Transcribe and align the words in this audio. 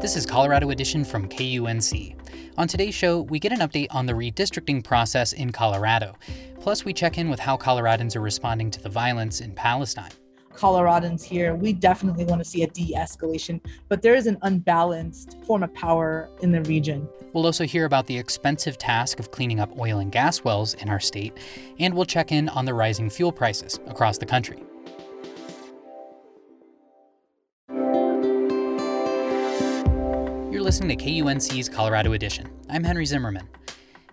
This 0.00 0.16
is 0.16 0.24
Colorado 0.24 0.70
Edition 0.70 1.04
from 1.04 1.28
KUNC. 1.28 2.16
On 2.56 2.66
today's 2.66 2.94
show, 2.94 3.20
we 3.20 3.38
get 3.38 3.52
an 3.52 3.58
update 3.58 3.88
on 3.90 4.06
the 4.06 4.14
redistricting 4.14 4.82
process 4.82 5.34
in 5.34 5.52
Colorado. 5.52 6.16
Plus, 6.58 6.86
we 6.86 6.94
check 6.94 7.18
in 7.18 7.28
with 7.28 7.38
how 7.38 7.58
Coloradans 7.58 8.16
are 8.16 8.22
responding 8.22 8.70
to 8.70 8.80
the 8.80 8.88
violence 8.88 9.42
in 9.42 9.52
Palestine. 9.52 10.10
Coloradans 10.54 11.22
here, 11.22 11.54
we 11.54 11.74
definitely 11.74 12.24
want 12.24 12.42
to 12.42 12.48
see 12.48 12.62
a 12.62 12.66
de 12.66 12.94
escalation, 12.96 13.60
but 13.90 14.00
there 14.00 14.14
is 14.14 14.26
an 14.26 14.38
unbalanced 14.40 15.36
form 15.44 15.62
of 15.62 15.74
power 15.74 16.30
in 16.40 16.50
the 16.50 16.62
region. 16.62 17.06
We'll 17.34 17.44
also 17.44 17.66
hear 17.66 17.84
about 17.84 18.06
the 18.06 18.16
expensive 18.16 18.78
task 18.78 19.20
of 19.20 19.30
cleaning 19.30 19.60
up 19.60 19.78
oil 19.78 19.98
and 19.98 20.10
gas 20.10 20.42
wells 20.42 20.72
in 20.72 20.88
our 20.88 21.00
state, 21.00 21.36
and 21.78 21.92
we'll 21.92 22.06
check 22.06 22.32
in 22.32 22.48
on 22.48 22.64
the 22.64 22.72
rising 22.72 23.10
fuel 23.10 23.32
prices 23.32 23.78
across 23.86 24.16
the 24.16 24.24
country. 24.26 24.62
Listening 30.70 30.96
to 30.96 31.04
KUNC's 31.04 31.68
Colorado 31.68 32.12
Edition. 32.12 32.48
I'm 32.68 32.84
Henry 32.84 33.04
Zimmerman. 33.04 33.48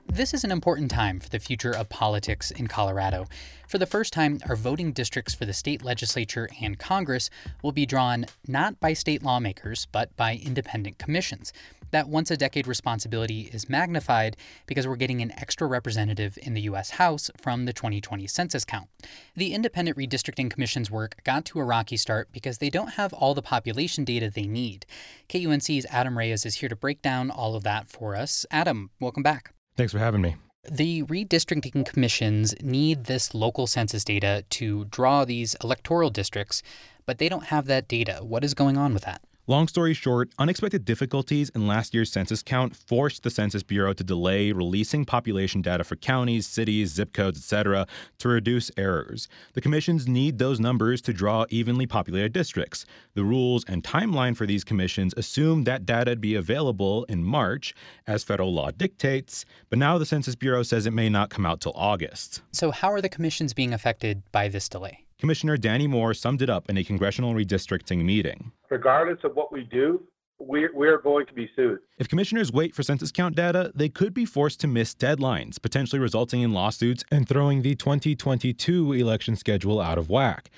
This 0.07 0.33
is 0.33 0.43
an 0.43 0.49
important 0.49 0.89
time 0.89 1.19
for 1.19 1.29
the 1.29 1.37
future 1.37 1.69
of 1.69 1.87
politics 1.87 2.49
in 2.49 2.65
Colorado. 2.65 3.27
For 3.67 3.77
the 3.77 3.85
first 3.85 4.11
time, 4.11 4.39
our 4.49 4.55
voting 4.55 4.91
districts 4.91 5.35
for 5.35 5.45
the 5.45 5.53
state 5.53 5.83
legislature 5.83 6.49
and 6.59 6.79
Congress 6.79 7.29
will 7.61 7.73
be 7.73 7.85
drawn 7.85 8.25
not 8.47 8.79
by 8.79 8.93
state 8.93 9.21
lawmakers, 9.21 9.85
but 9.91 10.17
by 10.17 10.39
independent 10.43 10.97
commissions. 10.97 11.53
That 11.91 12.09
once 12.09 12.31
a 12.31 12.37
decade 12.37 12.67
responsibility 12.67 13.49
is 13.53 13.69
magnified 13.69 14.37
because 14.65 14.87
we're 14.87 14.95
getting 14.95 15.21
an 15.21 15.31
extra 15.37 15.67
representative 15.67 16.37
in 16.41 16.53
the 16.53 16.61
U.S. 16.61 16.91
House 16.91 17.31
from 17.37 17.65
the 17.65 17.73
2020 17.73 18.27
census 18.27 18.65
count. 18.65 18.89
The 19.35 19.53
independent 19.53 19.97
redistricting 19.97 20.49
commission's 20.49 20.91
work 20.91 21.23
got 21.23 21.45
to 21.45 21.59
a 21.59 21.63
rocky 21.63 21.97
start 21.97 22.29
because 22.31 22.57
they 22.57 22.69
don't 22.69 22.93
have 22.93 23.13
all 23.13 23.33
the 23.33 23.41
population 23.41 24.03
data 24.03 24.29
they 24.29 24.47
need. 24.47 24.85
KUNC's 25.29 25.85
Adam 25.89 26.17
Reyes 26.17 26.45
is 26.45 26.55
here 26.55 26.69
to 26.69 26.75
break 26.75 27.01
down 27.01 27.31
all 27.31 27.55
of 27.55 27.63
that 27.63 27.89
for 27.89 28.15
us. 28.15 28.45
Adam, 28.51 28.91
welcome 28.99 29.23
back. 29.23 29.53
Thanks 29.75 29.93
for 29.93 29.99
having 29.99 30.21
me. 30.21 30.35
The 30.69 31.03
redistricting 31.03 31.85
commissions 31.85 32.53
need 32.61 33.05
this 33.05 33.33
local 33.33 33.67
census 33.67 34.03
data 34.03 34.43
to 34.49 34.85
draw 34.85 35.23
these 35.23 35.55
electoral 35.63 36.09
districts, 36.09 36.61
but 37.05 37.19
they 37.19 37.29
don't 37.29 37.45
have 37.45 37.67
that 37.67 37.87
data. 37.87 38.19
What 38.21 38.43
is 38.43 38.53
going 38.53 38.75
on 38.75 38.93
with 38.93 39.03
that? 39.03 39.21
Long 39.49 39.69
story 39.69 39.93
short, 39.93 40.29
unexpected 40.39 40.83
difficulties 40.83 41.49
in 41.55 41.67
last 41.67 41.93
year's 41.93 42.11
census 42.11 42.43
count 42.43 42.75
forced 42.75 43.23
the 43.23 43.29
Census 43.29 43.63
Bureau 43.63 43.93
to 43.93 44.03
delay 44.03 44.51
releasing 44.51 45.05
population 45.05 45.61
data 45.61 45.85
for 45.85 45.95
counties, 45.95 46.45
cities, 46.45 46.91
zip 46.91 47.13
codes, 47.13 47.39
etc., 47.39 47.87
to 48.17 48.27
reduce 48.27 48.69
errors. 48.75 49.29
The 49.53 49.61
commissions 49.61 50.05
need 50.05 50.37
those 50.37 50.59
numbers 50.59 51.01
to 51.03 51.13
draw 51.13 51.45
evenly 51.49 51.87
populated 51.87 52.33
districts. 52.33 52.85
The 53.13 53.23
rules 53.23 53.63
and 53.69 53.85
timeline 53.85 54.35
for 54.35 54.45
these 54.45 54.65
commissions 54.65 55.13
assume 55.15 55.63
that 55.63 55.85
data 55.85 56.11
would 56.11 56.19
be 56.19 56.35
available 56.35 57.05
in 57.05 57.23
March, 57.23 57.73
as 58.05 58.25
federal 58.25 58.53
law 58.53 58.71
dictates, 58.71 59.45
but 59.69 59.79
now 59.79 59.97
the 59.97 60.05
Census 60.05 60.35
Bureau 60.35 60.61
says 60.61 60.85
it 60.85 60.91
may 60.91 61.07
not 61.07 61.29
come 61.29 61.45
out 61.45 61.61
till 61.61 61.73
August. 61.73 62.41
So, 62.51 62.69
how 62.69 62.91
are 62.91 62.99
the 62.99 63.07
commissions 63.07 63.53
being 63.53 63.71
affected 63.73 64.23
by 64.33 64.49
this 64.49 64.67
delay? 64.67 65.05
Commissioner 65.19 65.57
Danny 65.57 65.87
Moore 65.87 66.13
summed 66.13 66.43
it 66.43 66.49
up 66.49 66.69
in 66.69 66.77
a 66.77 66.83
congressional 66.83 67.33
redistricting 67.33 68.03
meeting. 68.03 68.51
Regardless 68.69 69.19
of 69.23 69.35
what 69.35 69.51
we 69.51 69.63
do, 69.63 70.03
we're, 70.39 70.71
we're 70.73 71.01
going 71.01 71.25
to 71.25 71.33
be 71.33 71.49
sued. 71.55 71.79
If 71.97 72.09
commissioners 72.09 72.51
wait 72.51 72.75
for 72.75 72.83
census 72.83 73.11
count 73.11 73.35
data, 73.35 73.71
they 73.73 73.89
could 73.89 74.13
be 74.13 74.25
forced 74.25 74.59
to 74.61 74.67
miss 74.67 74.93
deadlines, 74.93 75.61
potentially 75.61 75.99
resulting 75.99 76.41
in 76.41 76.53
lawsuits 76.53 77.03
and 77.11 77.27
throwing 77.27 77.61
the 77.61 77.75
2022 77.75 78.93
election 78.93 79.35
schedule 79.35 79.81
out 79.81 79.97
of 79.97 80.09
whack. 80.09 80.51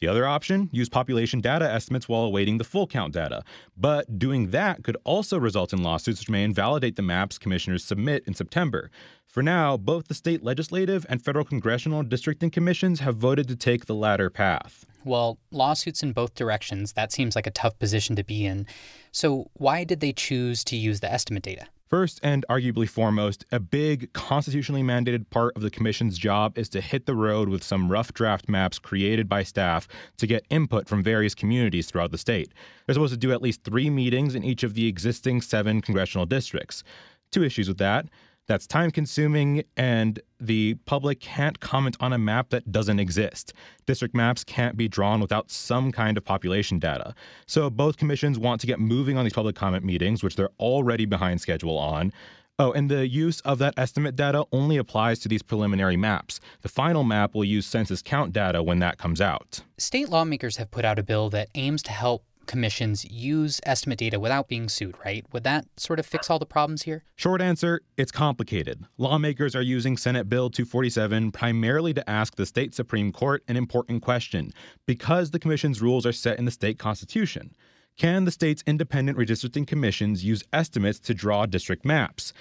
The 0.00 0.08
other 0.08 0.26
option, 0.26 0.70
use 0.72 0.88
population 0.88 1.42
data 1.42 1.70
estimates 1.70 2.08
while 2.08 2.22
awaiting 2.22 2.56
the 2.56 2.64
full 2.64 2.86
count 2.86 3.12
data. 3.12 3.44
But 3.76 4.18
doing 4.18 4.50
that 4.50 4.82
could 4.82 4.96
also 5.04 5.38
result 5.38 5.74
in 5.74 5.82
lawsuits 5.82 6.20
which 6.20 6.30
may 6.30 6.42
invalidate 6.42 6.96
the 6.96 7.02
maps 7.02 7.38
commissioners 7.38 7.84
submit 7.84 8.24
in 8.26 8.32
September. 8.32 8.90
For 9.26 9.42
now, 9.42 9.76
both 9.76 10.08
the 10.08 10.14
state 10.14 10.42
legislative 10.42 11.04
and 11.10 11.22
federal 11.22 11.44
congressional 11.44 12.02
districting 12.02 12.50
commissions 12.50 13.00
have 13.00 13.16
voted 13.16 13.46
to 13.48 13.56
take 13.56 13.84
the 13.84 13.94
latter 13.94 14.30
path. 14.30 14.86
Well, 15.04 15.38
lawsuits 15.50 16.02
in 16.02 16.12
both 16.12 16.34
directions, 16.34 16.92
that 16.92 17.12
seems 17.12 17.34
like 17.34 17.46
a 17.46 17.50
tough 17.50 17.78
position 17.78 18.16
to 18.16 18.24
be 18.24 18.44
in. 18.44 18.66
So, 19.12 19.50
why 19.54 19.84
did 19.84 20.00
they 20.00 20.12
choose 20.12 20.62
to 20.64 20.76
use 20.76 21.00
the 21.00 21.12
estimate 21.12 21.42
data? 21.42 21.66
First, 21.90 22.20
and 22.22 22.44
arguably 22.48 22.88
foremost, 22.88 23.44
a 23.50 23.58
big 23.58 24.12
constitutionally 24.12 24.84
mandated 24.84 25.28
part 25.30 25.56
of 25.56 25.62
the 25.62 25.70
Commission's 25.70 26.16
job 26.16 26.56
is 26.56 26.68
to 26.68 26.80
hit 26.80 27.04
the 27.04 27.16
road 27.16 27.48
with 27.48 27.64
some 27.64 27.90
rough 27.90 28.14
draft 28.14 28.48
maps 28.48 28.78
created 28.78 29.28
by 29.28 29.42
staff 29.42 29.88
to 30.18 30.28
get 30.28 30.46
input 30.50 30.86
from 30.86 31.02
various 31.02 31.34
communities 31.34 31.88
throughout 31.88 32.12
the 32.12 32.18
state. 32.18 32.52
They're 32.86 32.94
supposed 32.94 33.14
to 33.14 33.18
do 33.18 33.32
at 33.32 33.42
least 33.42 33.64
three 33.64 33.90
meetings 33.90 34.36
in 34.36 34.44
each 34.44 34.62
of 34.62 34.74
the 34.74 34.86
existing 34.86 35.40
seven 35.40 35.80
congressional 35.80 36.26
districts. 36.26 36.84
Two 37.32 37.42
issues 37.42 37.66
with 37.66 37.78
that. 37.78 38.06
That's 38.46 38.66
time 38.66 38.90
consuming, 38.90 39.62
and 39.76 40.18
the 40.40 40.74
public 40.84 41.20
can't 41.20 41.60
comment 41.60 41.96
on 42.00 42.12
a 42.12 42.18
map 42.18 42.50
that 42.50 42.72
doesn't 42.72 42.98
exist. 42.98 43.52
District 43.86 44.14
maps 44.14 44.42
can't 44.42 44.76
be 44.76 44.88
drawn 44.88 45.20
without 45.20 45.50
some 45.50 45.92
kind 45.92 46.16
of 46.16 46.24
population 46.24 46.78
data. 46.80 47.14
So 47.46 47.70
both 47.70 47.96
commissions 47.96 48.38
want 48.38 48.60
to 48.62 48.66
get 48.66 48.80
moving 48.80 49.16
on 49.16 49.24
these 49.24 49.34
public 49.34 49.54
comment 49.54 49.84
meetings, 49.84 50.24
which 50.24 50.34
they're 50.34 50.50
already 50.58 51.06
behind 51.06 51.40
schedule 51.40 51.78
on. 51.78 52.12
Oh, 52.58 52.72
and 52.72 52.90
the 52.90 53.08
use 53.08 53.40
of 53.40 53.58
that 53.60 53.72
estimate 53.78 54.16
data 54.16 54.44
only 54.52 54.76
applies 54.76 55.18
to 55.20 55.28
these 55.28 55.42
preliminary 55.42 55.96
maps. 55.96 56.40
The 56.60 56.68
final 56.68 57.04
map 57.04 57.34
will 57.34 57.44
use 57.44 57.64
census 57.66 58.02
count 58.02 58.34
data 58.34 58.62
when 58.62 58.80
that 58.80 58.98
comes 58.98 59.20
out. 59.20 59.60
State 59.78 60.10
lawmakers 60.10 60.58
have 60.58 60.70
put 60.70 60.84
out 60.84 60.98
a 60.98 61.02
bill 61.02 61.30
that 61.30 61.48
aims 61.54 61.82
to 61.84 61.90
help 61.90 62.24
commissions 62.46 63.04
use 63.04 63.60
estimate 63.64 63.98
data 63.98 64.18
without 64.18 64.48
being 64.48 64.68
sued, 64.68 64.96
right? 65.04 65.24
Would 65.32 65.44
that 65.44 65.66
sort 65.76 65.98
of 65.98 66.06
fix 66.06 66.30
all 66.30 66.38
the 66.38 66.46
problems 66.46 66.82
here? 66.82 67.04
Short 67.16 67.40
answer 67.40 67.80
it's 67.96 68.12
complicated. 68.12 68.84
Lawmakers 68.98 69.54
are 69.54 69.62
using 69.62 69.96
Senate 69.96 70.28
Bill 70.28 70.50
247 70.50 71.32
primarily 71.32 71.94
to 71.94 72.08
ask 72.08 72.36
the 72.36 72.46
state 72.46 72.74
Supreme 72.74 73.12
Court 73.12 73.42
an 73.48 73.56
important 73.56 74.02
question 74.02 74.52
because 74.86 75.30
the 75.30 75.38
commission's 75.38 75.80
rules 75.80 76.06
are 76.06 76.12
set 76.12 76.38
in 76.38 76.44
the 76.44 76.50
state 76.50 76.78
constitution. 76.78 77.54
Can 77.96 78.24
the 78.24 78.30
state's 78.30 78.64
independent 78.66 79.18
redistricting 79.18 79.66
commissions 79.66 80.24
use 80.24 80.42
estimates 80.52 80.98
to 81.00 81.14
draw 81.14 81.46
district 81.46 81.84
maps? 81.84 82.32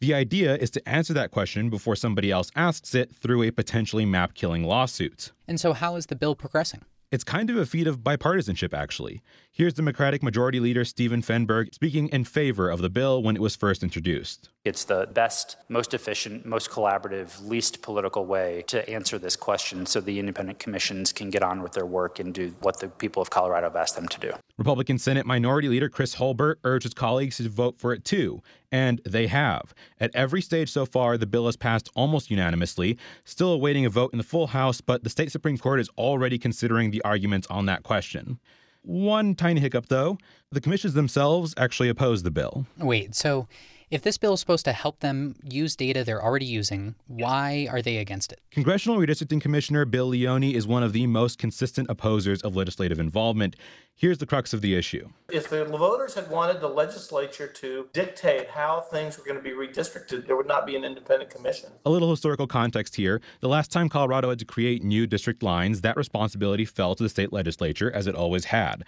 The 0.00 0.12
idea 0.12 0.56
is 0.56 0.70
to 0.72 0.86
answer 0.86 1.14
that 1.14 1.30
question 1.30 1.70
before 1.70 1.96
somebody 1.96 2.30
else 2.30 2.50
asks 2.54 2.94
it 2.94 3.14
through 3.14 3.42
a 3.44 3.50
potentially 3.50 4.04
map 4.04 4.34
killing 4.34 4.62
lawsuit. 4.62 5.32
And 5.48 5.58
so, 5.58 5.72
how 5.72 5.96
is 5.96 6.06
the 6.06 6.16
bill 6.16 6.34
progressing? 6.34 6.82
It's 7.12 7.22
kind 7.22 7.50
of 7.50 7.56
a 7.56 7.66
feat 7.66 7.86
of 7.86 8.00
bipartisanship, 8.00 8.74
actually. 8.74 9.22
Here's 9.52 9.74
Democratic 9.74 10.24
Majority 10.24 10.58
Leader 10.58 10.84
Stephen 10.84 11.22
Fenberg 11.22 11.72
speaking 11.72 12.08
in 12.08 12.24
favor 12.24 12.68
of 12.68 12.80
the 12.82 12.90
bill 12.90 13.22
when 13.22 13.36
it 13.36 13.42
was 13.42 13.54
first 13.54 13.84
introduced. 13.84 14.48
It's 14.66 14.82
the 14.82 15.06
best, 15.06 15.56
most 15.68 15.94
efficient, 15.94 16.44
most 16.44 16.70
collaborative, 16.70 17.46
least 17.46 17.82
political 17.82 18.26
way 18.26 18.64
to 18.66 18.88
answer 18.90 19.16
this 19.16 19.36
question 19.36 19.86
so 19.86 20.00
the 20.00 20.18
independent 20.18 20.58
commissions 20.58 21.12
can 21.12 21.30
get 21.30 21.44
on 21.44 21.62
with 21.62 21.70
their 21.72 21.86
work 21.86 22.18
and 22.18 22.34
do 22.34 22.52
what 22.62 22.80
the 22.80 22.88
people 22.88 23.22
of 23.22 23.30
Colorado 23.30 23.68
have 23.68 23.76
asked 23.76 23.94
them 23.94 24.08
to 24.08 24.18
do. 24.18 24.32
Republican 24.58 24.98
Senate 24.98 25.24
Minority 25.24 25.68
Leader 25.68 25.88
Chris 25.88 26.16
Holbert 26.16 26.56
urged 26.64 26.82
his 26.82 26.94
colleagues 26.94 27.36
to 27.36 27.48
vote 27.48 27.78
for 27.78 27.92
it 27.92 28.04
too, 28.04 28.42
and 28.72 29.00
they 29.04 29.28
have. 29.28 29.72
At 30.00 30.10
every 30.16 30.42
stage 30.42 30.68
so 30.68 30.84
far, 30.84 31.16
the 31.16 31.26
bill 31.26 31.46
has 31.46 31.56
passed 31.56 31.88
almost 31.94 32.28
unanimously, 32.28 32.98
still 33.24 33.52
awaiting 33.52 33.86
a 33.86 33.90
vote 33.90 34.12
in 34.12 34.18
the 34.18 34.24
full 34.24 34.48
House, 34.48 34.80
but 34.80 35.04
the 35.04 35.10
state 35.10 35.30
Supreme 35.30 35.58
Court 35.58 35.78
is 35.78 35.88
already 35.96 36.38
considering 36.38 36.90
the 36.90 37.02
arguments 37.02 37.46
on 37.48 37.66
that 37.66 37.84
question. 37.84 38.40
One 38.82 39.36
tiny 39.36 39.60
hiccup, 39.60 39.86
though 39.86 40.18
the 40.50 40.60
commissions 40.60 40.94
themselves 40.94 41.54
actually 41.56 41.88
oppose 41.88 42.24
the 42.24 42.30
bill. 42.30 42.66
Wait, 42.78 43.14
so 43.14 43.46
if 43.90 44.02
this 44.02 44.18
bill 44.18 44.34
is 44.34 44.40
supposed 44.40 44.64
to 44.64 44.72
help 44.72 45.00
them 45.00 45.36
use 45.44 45.76
data 45.76 46.02
they're 46.02 46.22
already 46.22 46.46
using, 46.46 46.96
why 47.06 47.68
are 47.70 47.80
they 47.80 47.98
against 47.98 48.32
it? 48.32 48.40
Congressional 48.50 48.98
Redistricting 48.98 49.40
Commissioner 49.40 49.84
Bill 49.84 50.06
Leone 50.06 50.42
is 50.42 50.66
one 50.66 50.82
of 50.82 50.92
the 50.92 51.06
most 51.06 51.38
consistent 51.38 51.88
opposers 51.88 52.42
of 52.42 52.56
legislative 52.56 52.98
involvement. 52.98 53.54
Here's 53.94 54.18
the 54.18 54.26
crux 54.26 54.52
of 54.52 54.60
the 54.60 54.74
issue. 54.74 55.08
If 55.30 55.48
the 55.48 55.64
voters 55.64 56.14
had 56.14 56.28
wanted 56.28 56.60
the 56.60 56.68
legislature 56.68 57.46
to 57.46 57.88
dictate 57.92 58.50
how 58.50 58.80
things 58.80 59.16
were 59.16 59.24
going 59.24 59.36
to 59.36 59.42
be 59.42 59.50
redistricted, 59.50 60.26
there 60.26 60.36
would 60.36 60.48
not 60.48 60.66
be 60.66 60.76
an 60.76 60.84
independent 60.84 61.30
commission. 61.30 61.70
A 61.84 61.90
little 61.90 62.10
historical 62.10 62.46
context 62.46 62.96
here. 62.96 63.20
The 63.40 63.48
last 63.48 63.70
time 63.70 63.88
Colorado 63.88 64.30
had 64.30 64.38
to 64.40 64.44
create 64.44 64.82
new 64.82 65.06
district 65.06 65.42
lines, 65.42 65.80
that 65.82 65.96
responsibility 65.96 66.64
fell 66.64 66.94
to 66.96 67.02
the 67.02 67.08
state 67.08 67.32
legislature, 67.32 67.90
as 67.92 68.06
it 68.06 68.14
always 68.16 68.46
had. 68.46 68.84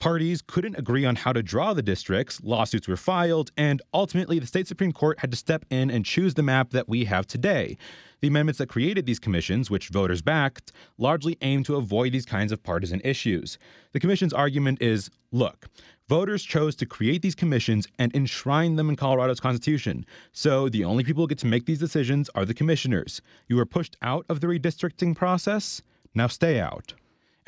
Parties 0.00 0.40
couldn't 0.40 0.78
agree 0.78 1.04
on 1.04 1.14
how 1.14 1.30
to 1.30 1.42
draw 1.42 1.74
the 1.74 1.82
districts, 1.82 2.40
lawsuits 2.42 2.88
were 2.88 2.96
filed, 2.96 3.52
and 3.58 3.82
ultimately 3.92 4.38
the 4.38 4.46
state 4.46 4.66
Supreme 4.66 4.92
Court 4.92 5.20
had 5.20 5.30
to 5.30 5.36
step 5.36 5.62
in 5.68 5.90
and 5.90 6.06
choose 6.06 6.32
the 6.32 6.42
map 6.42 6.70
that 6.70 6.88
we 6.88 7.04
have 7.04 7.26
today. 7.26 7.76
The 8.22 8.28
amendments 8.28 8.56
that 8.58 8.70
created 8.70 9.04
these 9.04 9.18
commissions, 9.18 9.70
which 9.70 9.88
voters 9.88 10.22
backed, 10.22 10.72
largely 10.96 11.36
aim 11.42 11.64
to 11.64 11.76
avoid 11.76 12.12
these 12.12 12.24
kinds 12.24 12.50
of 12.50 12.62
partisan 12.62 13.02
issues. 13.04 13.58
The 13.92 14.00
commission's 14.00 14.32
argument 14.32 14.80
is 14.80 15.10
look, 15.32 15.66
voters 16.08 16.44
chose 16.44 16.74
to 16.76 16.86
create 16.86 17.20
these 17.20 17.34
commissions 17.34 17.86
and 17.98 18.10
enshrine 18.16 18.76
them 18.76 18.88
in 18.88 18.96
Colorado's 18.96 19.38
constitution. 19.38 20.06
So 20.32 20.70
the 20.70 20.82
only 20.82 21.04
people 21.04 21.24
who 21.24 21.28
get 21.28 21.38
to 21.40 21.46
make 21.46 21.66
these 21.66 21.78
decisions 21.78 22.30
are 22.34 22.46
the 22.46 22.54
commissioners. 22.54 23.20
You 23.48 23.56
were 23.56 23.66
pushed 23.66 23.98
out 24.00 24.24
of 24.30 24.40
the 24.40 24.46
redistricting 24.46 25.14
process, 25.14 25.82
now 26.14 26.26
stay 26.26 26.58
out. 26.58 26.94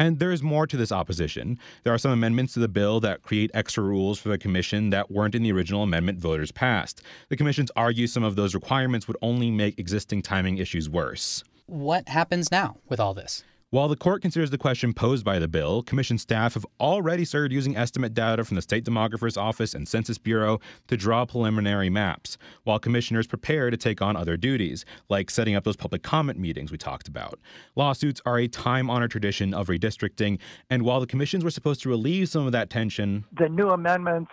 And 0.03 0.19
there 0.19 0.33
is 0.33 0.43
more 0.43 0.67
to 0.67 0.77
this 0.77 0.91
opposition. 0.91 1.61
There 1.85 1.95
are 1.95 1.99
some 1.99 2.11
amendments 2.11 2.55
to 2.55 2.59
the 2.59 2.67
bill 2.67 2.99
that 2.99 3.23
create 3.23 3.53
extra 3.55 3.85
rules 3.85 4.19
for 4.19 4.31
the 4.31 4.37
commission 4.37 4.91
that 4.91 5.13
weren't 5.13 5.37
in 5.37 5.45
the 5.45 5.53
original 5.53 5.85
amendment 5.85 6.19
voters 6.19 6.51
passed. 6.51 7.03
The 7.29 7.37
commissions 7.37 7.71
argue 7.77 8.09
some 8.09 8.25
of 8.25 8.35
those 8.35 8.53
requirements 8.53 9.07
would 9.07 9.17
only 9.23 9.49
make 9.49 9.79
existing 9.79 10.23
timing 10.23 10.59
issues 10.59 10.91
worse. 10.91 11.45
What 11.67 12.09
happens 12.09 12.51
now 12.51 12.79
with 12.89 12.99
all 12.99 13.15
this? 13.15 13.45
While 13.73 13.89
the 13.89 13.97
court 13.97 14.21
considers 14.21 14.51
the 14.51 14.59
question 14.59 14.93
posed 14.93 15.25
by 15.25 15.39
the 15.39 15.49
bill, 15.49 15.83
Commission 15.83 16.19
staff 16.19 16.53
have 16.53 16.67
already 16.79 17.25
started 17.25 17.53
using 17.55 17.75
estimate 17.75 18.13
data 18.13 18.45
from 18.45 18.57
the 18.57 18.61
State 18.61 18.85
Demographer's 18.85 19.39
Office 19.39 19.73
and 19.73 19.89
Census 19.89 20.19
Bureau 20.19 20.61
to 20.89 20.97
draw 20.99 21.25
preliminary 21.25 21.89
maps, 21.89 22.37
while 22.65 22.79
commissioners 22.79 23.27
prepare 23.27 23.71
to 23.71 23.79
take 23.79 24.03
on 24.03 24.15
other 24.15 24.37
duties, 24.37 24.85
like 25.09 25.31
setting 25.31 25.55
up 25.55 25.65
those 25.65 25.75
public 25.75 26.03
comment 26.03 26.39
meetings 26.39 26.71
we 26.71 26.77
talked 26.77 27.09
about. 27.09 27.41
Lawsuits 27.75 28.21
are 28.27 28.41
a 28.41 28.47
time 28.47 28.91
honored 28.91 29.11
tradition 29.11 29.55
of 29.55 29.69
redistricting, 29.69 30.39
and 30.69 30.83
while 30.83 31.01
the 31.01 31.07
commissions 31.07 31.43
were 31.43 31.51
supposed 31.51 31.81
to 31.81 31.89
relieve 31.89 32.29
some 32.29 32.45
of 32.45 32.53
that 32.53 32.69
tension, 32.69 33.25
the 33.39 33.49
new 33.49 33.71
amendments 33.71 34.33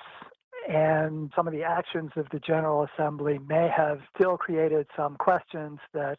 and 0.67 1.31
some 1.33 1.47
of 1.47 1.53
the 1.53 1.63
actions 1.63 2.11
of 2.17 2.27
the 2.33 2.39
General 2.39 2.85
Assembly 2.93 3.39
may 3.47 3.69
have 3.73 4.01
still 4.13 4.35
created 4.35 4.85
some 4.97 5.15
questions 5.15 5.79
that 5.93 6.17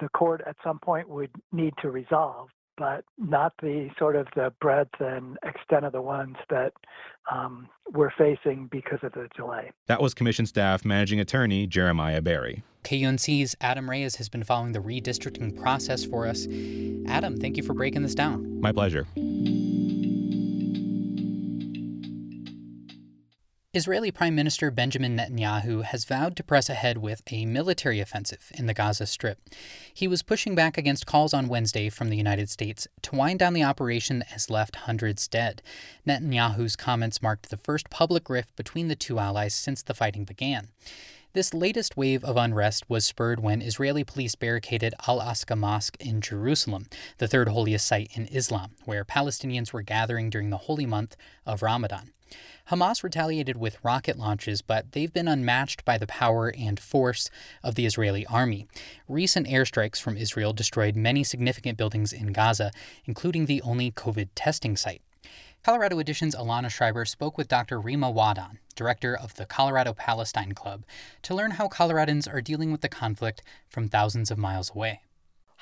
the 0.00 0.08
court 0.08 0.40
at 0.46 0.56
some 0.64 0.78
point 0.78 1.06
would 1.06 1.30
need 1.52 1.74
to 1.82 1.90
resolve 1.90 2.48
but 2.76 3.04
not 3.18 3.52
the 3.60 3.90
sort 3.98 4.16
of 4.16 4.26
the 4.34 4.52
breadth 4.60 5.00
and 5.00 5.38
extent 5.44 5.84
of 5.84 5.92
the 5.92 6.02
ones 6.02 6.36
that 6.50 6.72
um, 7.30 7.68
we're 7.92 8.10
facing 8.16 8.68
because 8.70 8.98
of 9.02 9.12
the 9.12 9.28
delay. 9.36 9.70
That 9.86 10.00
was 10.00 10.14
Commission 10.14 10.46
staff 10.46 10.84
managing 10.84 11.20
attorney 11.20 11.66
Jeremiah 11.66 12.22
Barry. 12.22 12.62
KUNC's 12.84 13.54
Adam 13.60 13.88
Reyes 13.88 14.16
has 14.16 14.28
been 14.28 14.42
following 14.42 14.72
the 14.72 14.80
redistricting 14.80 15.56
process 15.60 16.04
for 16.04 16.26
us. 16.26 16.46
Adam, 17.06 17.36
thank 17.36 17.56
you 17.56 17.62
for 17.62 17.74
breaking 17.74 18.02
this 18.02 18.14
down. 18.14 18.60
My 18.60 18.72
pleasure. 18.72 19.06
Israeli 23.74 24.10
Prime 24.10 24.34
Minister 24.34 24.70
Benjamin 24.70 25.16
Netanyahu 25.16 25.82
has 25.82 26.04
vowed 26.04 26.36
to 26.36 26.44
press 26.44 26.68
ahead 26.68 26.98
with 26.98 27.22
a 27.30 27.46
military 27.46 28.00
offensive 28.00 28.52
in 28.54 28.66
the 28.66 28.74
Gaza 28.74 29.06
Strip. 29.06 29.38
He 29.94 30.06
was 30.06 30.22
pushing 30.22 30.54
back 30.54 30.76
against 30.76 31.06
calls 31.06 31.32
on 31.32 31.48
Wednesday 31.48 31.88
from 31.88 32.10
the 32.10 32.18
United 32.18 32.50
States 32.50 32.86
to 33.00 33.16
wind 33.16 33.38
down 33.38 33.54
the 33.54 33.64
operation 33.64 34.18
that 34.18 34.28
has 34.28 34.50
left 34.50 34.76
hundreds 34.76 35.26
dead. 35.26 35.62
Netanyahu's 36.06 36.76
comments 36.76 37.22
marked 37.22 37.48
the 37.48 37.56
first 37.56 37.88
public 37.88 38.28
rift 38.28 38.54
between 38.56 38.88
the 38.88 38.94
two 38.94 39.18
allies 39.18 39.54
since 39.54 39.82
the 39.82 39.94
fighting 39.94 40.24
began. 40.24 40.68
This 41.32 41.54
latest 41.54 41.96
wave 41.96 42.22
of 42.24 42.36
unrest 42.36 42.90
was 42.90 43.06
spurred 43.06 43.40
when 43.40 43.62
Israeli 43.62 44.04
police 44.04 44.34
barricaded 44.34 44.92
Al 45.08 45.20
Aqsa 45.20 45.56
Mosque 45.56 45.96
in 45.98 46.20
Jerusalem, 46.20 46.88
the 47.16 47.26
third 47.26 47.48
holiest 47.48 47.86
site 47.86 48.10
in 48.12 48.26
Islam, 48.26 48.72
where 48.84 49.02
Palestinians 49.02 49.72
were 49.72 49.80
gathering 49.80 50.28
during 50.28 50.50
the 50.50 50.58
holy 50.58 50.84
month 50.84 51.16
of 51.46 51.62
Ramadan. 51.62 52.12
Hamas 52.70 53.02
retaliated 53.02 53.56
with 53.56 53.82
rocket 53.82 54.18
launches, 54.18 54.62
but 54.62 54.92
they've 54.92 55.12
been 55.12 55.28
unmatched 55.28 55.84
by 55.84 55.98
the 55.98 56.06
power 56.06 56.52
and 56.56 56.78
force 56.78 57.30
of 57.62 57.74
the 57.74 57.86
Israeli 57.86 58.24
army. 58.26 58.66
Recent 59.08 59.46
airstrikes 59.46 60.00
from 60.00 60.16
Israel 60.16 60.52
destroyed 60.52 60.96
many 60.96 61.24
significant 61.24 61.76
buildings 61.76 62.12
in 62.12 62.32
Gaza, 62.32 62.70
including 63.04 63.46
the 63.46 63.62
only 63.62 63.90
COVID 63.90 64.28
testing 64.34 64.76
site. 64.76 65.02
Colorado 65.62 66.00
Edition's 66.00 66.34
Alana 66.34 66.70
Schreiber 66.70 67.04
spoke 67.04 67.38
with 67.38 67.46
Dr. 67.46 67.80
Rima 67.80 68.10
Waddan, 68.10 68.58
director 68.74 69.16
of 69.16 69.36
the 69.36 69.46
Colorado 69.46 69.92
Palestine 69.92 70.54
Club, 70.54 70.84
to 71.22 71.36
learn 71.36 71.52
how 71.52 71.68
Coloradans 71.68 72.32
are 72.32 72.40
dealing 72.40 72.72
with 72.72 72.80
the 72.80 72.88
conflict 72.88 73.42
from 73.68 73.88
thousands 73.88 74.32
of 74.32 74.38
miles 74.38 74.72
away. 74.74 75.02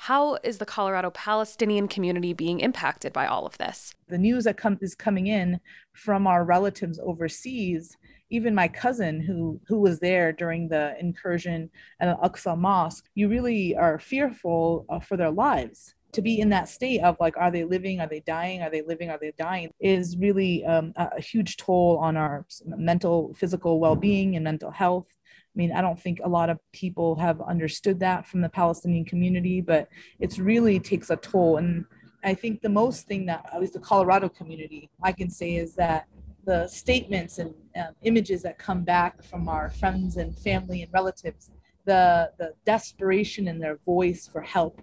How 0.05 0.39
is 0.43 0.57
the 0.57 0.65
Colorado 0.65 1.11
Palestinian 1.11 1.87
community 1.87 2.33
being 2.33 2.59
impacted 2.59 3.13
by 3.13 3.27
all 3.27 3.45
of 3.45 3.59
this? 3.59 3.93
The 4.07 4.17
news 4.17 4.45
that 4.45 4.59
is 4.81 4.95
coming 4.95 5.27
in 5.27 5.59
from 5.93 6.25
our 6.25 6.43
relatives 6.43 6.99
overseas, 7.03 7.97
even 8.31 8.55
my 8.55 8.67
cousin 8.67 9.21
who 9.21 9.61
who 9.67 9.79
was 9.79 9.99
there 9.99 10.33
during 10.33 10.69
the 10.69 10.95
incursion 10.99 11.69
at 11.99 12.07
Al 12.07 12.17
Aqsa 12.17 12.57
Mosque, 12.57 13.05
you 13.13 13.29
really 13.29 13.75
are 13.75 13.99
fearful 13.99 14.87
uh, 14.89 14.99
for 14.99 15.17
their 15.17 15.29
lives. 15.29 15.93
To 16.13 16.23
be 16.23 16.39
in 16.39 16.49
that 16.49 16.67
state 16.67 17.01
of 17.01 17.15
like, 17.19 17.37
are 17.37 17.51
they 17.51 17.63
living? 17.63 17.99
Are 17.99 18.07
they 18.07 18.21
dying? 18.21 18.63
Are 18.63 18.71
they 18.71 18.81
living? 18.81 19.11
Are 19.11 19.19
they 19.21 19.33
dying? 19.37 19.69
Is 19.79 20.17
really 20.17 20.65
um, 20.65 20.93
a, 20.95 21.21
huge 21.21 21.57
toll 21.57 21.99
on 22.01 22.17
our 22.17 22.47
mental, 22.65 23.35
physical 23.35 23.79
well 23.79 23.95
being 23.95 24.35
and 24.35 24.43
mental 24.43 24.71
health. 24.71 25.05
I 25.53 25.57
mean, 25.57 25.73
I 25.73 25.81
don't 25.81 25.99
think 25.99 26.19
a 26.23 26.29
lot 26.29 26.49
of 26.49 26.59
people 26.71 27.17
have 27.17 27.41
understood 27.41 27.99
that 27.99 28.25
from 28.25 28.39
the 28.41 28.49
Palestinian 28.49 29.03
community, 29.03 29.59
but 29.59 29.89
it's 30.19 30.39
really 30.39 30.79
takes 30.79 31.09
a 31.09 31.17
toll. 31.17 31.57
And 31.57 31.85
I 32.23 32.33
think 32.33 32.61
the 32.61 32.69
most 32.69 33.05
thing 33.05 33.25
that, 33.25 33.49
at 33.53 33.59
least 33.59 33.73
the 33.73 33.79
Colorado 33.79 34.29
community, 34.29 34.89
I 35.03 35.11
can 35.11 35.29
say 35.29 35.55
is 35.55 35.75
that 35.75 36.07
the 36.45 36.67
statements 36.67 37.37
and 37.37 37.53
um, 37.75 37.93
images 38.03 38.41
that 38.43 38.57
come 38.57 38.83
back 38.83 39.21
from 39.23 39.49
our 39.49 39.69
friends 39.69 40.17
and 40.17 40.37
family 40.37 40.81
and 40.83 40.93
relatives, 40.93 41.51
the 41.85 42.31
the 42.37 42.53
desperation 42.65 43.47
in 43.47 43.59
their 43.59 43.77
voice 43.85 44.27
for 44.27 44.41
help, 44.41 44.81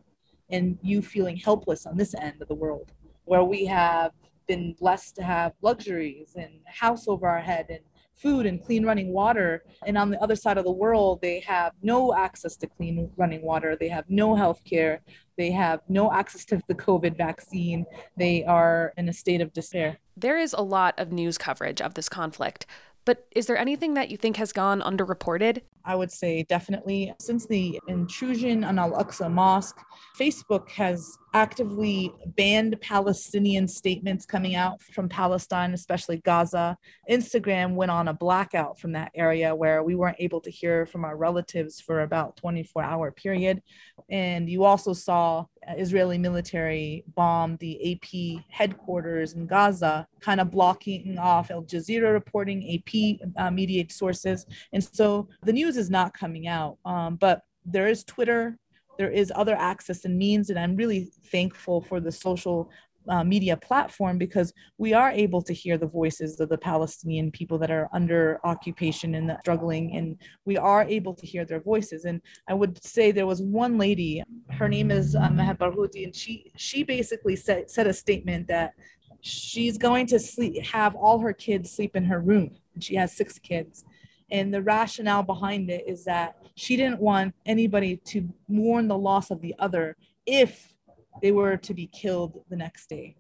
and 0.51 0.79
you 0.83 1.01
feeling 1.01 1.37
helpless 1.37 1.87
on 1.87 1.97
this 1.97 2.15
end 2.15 2.43
of 2.43 2.49
the 2.49 2.55
world, 2.55 2.93
where 3.25 3.45
we 3.45 3.65
have 3.65 4.13
been 4.47 4.75
blessed 4.79 5.17
to 5.17 5.23
have 5.23 5.53
luxuries 5.63 6.35
and 6.37 6.61
house 6.67 7.09
over 7.09 7.27
our 7.27 7.41
head 7.41 7.67
and 7.69 7.81
food 8.21 8.47
and 8.47 8.65
clean 8.65 8.85
running 8.85 9.13
water. 9.13 9.65
And 9.87 9.97
on 9.97 10.11
the 10.11 10.21
other 10.23 10.37
side 10.37 10.59
of 10.59 10.65
the 10.65 10.73
world, 10.73 11.21
they 11.23 11.41
have 11.41 11.73
no 11.83 12.15
access 12.15 12.57
to 12.57 12.67
clean 12.67 13.11
running 13.17 13.43
water. 13.43 13.77
They 13.79 13.89
have 13.89 14.05
no 14.09 14.35
health 14.35 14.63
care. 14.65 15.01
They 15.37 15.51
have 15.53 15.81
no 15.89 16.13
access 16.13 16.45
to 16.47 16.61
the 16.67 16.75
COVID 16.75 17.17
vaccine. 17.17 17.87
They 18.17 18.45
are 18.45 18.93
in 18.97 19.09
a 19.09 19.13
state 19.13 19.41
of 19.41 19.53
despair. 19.53 19.99
There 20.17 20.39
is 20.39 20.53
a 20.53 20.63
lot 20.63 20.99
of 20.99 21.13
news 21.13 21.39
coverage 21.39 21.81
of 21.81 21.95
this 21.95 22.09
conflict. 22.09 22.67
But 23.09 23.27
is 23.35 23.47
there 23.47 23.57
anything 23.57 23.95
that 23.95 24.11
you 24.11 24.19
think 24.19 24.37
has 24.37 24.53
gone 24.53 24.83
underreported? 24.83 25.63
I 25.83 25.97
would 25.97 26.13
say 26.13 26.43
definitely. 26.43 27.15
Since 27.19 27.47
the 27.47 27.81
intrusion 27.89 28.65
on 28.65 28.79
Al 28.79 28.93
Aqsa 29.03 29.33
Mosque, 29.33 29.79
Facebook 30.21 30.69
has 30.69 31.17
actively 31.33 32.13
banned 32.37 32.79
Palestinian 32.83 33.67
statements 33.67 34.27
coming 34.27 34.57
out 34.57 34.83
from 34.83 35.09
Palestine, 35.09 35.73
especially 35.73 36.19
Gaza. 36.19 36.77
Instagram 37.11 37.77
went 37.77 37.91
on 37.91 38.09
a 38.09 38.13
blackout 38.13 38.79
from 38.79 38.93
that 38.93 39.11
area 39.15 39.55
where 39.55 39.83
we 39.83 39.95
weren't 39.95 40.21
able 40.21 40.43
to 40.43 40.51
hear 40.51 40.85
from 40.85 41.07
our 41.07 41.17
relatives 41.17 41.81
for 41.81 42.01
about 42.01 42.37
24 42.37 42.83
hour 42.83 43.11
period. 43.11 43.63
And 44.11 44.51
you 44.51 44.65
also 44.65 44.93
saw 44.93 45.47
Israeli 45.77 46.19
military 46.19 47.05
bomb 47.15 47.57
the 47.57 47.93
AP 47.93 48.45
headquarters 48.49 49.35
in 49.35 49.47
Gaza, 49.47 50.07
kind 50.21 50.41
of 50.41 50.51
blocking 50.51 51.19
off 51.19 51.51
Al 51.51 51.63
Jazeera 51.63 52.13
reporting, 52.13 52.75
AP 52.75 53.21
uh, 53.37 53.51
mediate 53.51 53.93
sources. 53.93 54.47
And 54.73 54.83
so 54.83 55.29
the 55.45 55.53
news 55.53 55.77
is 55.77 55.91
not 55.91 56.15
coming 56.15 56.47
out. 56.47 56.79
Um, 56.85 57.17
but 57.17 57.43
there 57.65 57.89
is 57.89 58.05
Twitter, 58.05 58.59
there 58.99 59.11
is 59.11 59.33
other 59.35 59.55
access 59.55 60.05
and 60.05 60.19
means, 60.19 60.51
and 60.51 60.59
I'm 60.59 60.77
really 60.77 61.11
thankful 61.27 61.81
for 61.81 62.01
the 62.01 62.13
social 62.13 62.71
uh, 63.09 63.25
media 63.25 63.57
platform 63.57 64.19
because 64.19 64.53
we 64.77 64.93
are 64.93 65.11
able 65.11 65.43
to 65.43 65.53
hear 65.53 65.79
the 65.79 65.87
voices 65.87 66.39
of 66.41 66.49
the 66.49 66.59
Palestinian 66.59 67.31
people 67.31 67.59
that 67.59 67.71
are 67.71 67.89
under 67.93 68.41
occupation 68.45 69.15
and 69.15 69.37
struggling, 69.41 69.97
and 69.97 70.17
we 70.45 70.57
are 70.57 70.85
able 70.85 71.15
to 71.15 71.27
hear 71.27 71.45
their 71.45 71.61
voices. 71.61 72.05
And 72.05 72.21
I 72.49 72.55
would 72.55 72.83
say 72.85 73.11
there 73.11 73.27
was 73.27 73.43
one 73.43 73.79
lady, 73.79 74.23
her 74.51 74.69
name 74.69 74.91
is 74.91 75.15
uh, 75.15 75.29
Meher 75.29 75.57
Barghouti, 75.57 76.05
and 76.05 76.15
she 76.15 76.53
she 76.57 76.83
basically 76.83 77.37
said 77.37 77.71
said 77.71 77.87
a 77.87 77.93
statement 77.95 78.49
that 78.49 78.75
she's 79.21 79.79
going 79.79 80.07
to 80.07 80.19
sleep 80.19 80.63
have 80.65 80.95
all 80.95 81.19
her 81.19 81.33
kids 81.33 81.71
sleep 81.71 81.97
in 81.97 82.05
her 82.05 82.21
room. 82.21 82.57
She 82.81 82.95
has 82.95 83.13
six 83.13 83.39
kids. 83.39 83.85
And 84.31 84.53
the 84.53 84.63
rationale 84.63 85.23
behind 85.23 85.71
it 85.71 85.85
is 85.87 86.05
that 86.05 86.37
she 86.55 86.77
didn't 86.77 87.01
want 87.01 87.35
anybody 87.47 87.97
to 87.97 88.29
mourn 88.47 88.89
the 88.89 88.99
loss 88.99 89.31
of 89.31 89.41
the 89.41 89.55
other 89.59 89.97
if 90.27 90.75
they 91.23 91.33
were 91.33 91.57
to 91.57 91.75
be 91.75 91.87
killed 91.87 92.43
the 92.49 92.57
next 92.57 92.89
day. 92.89 93.17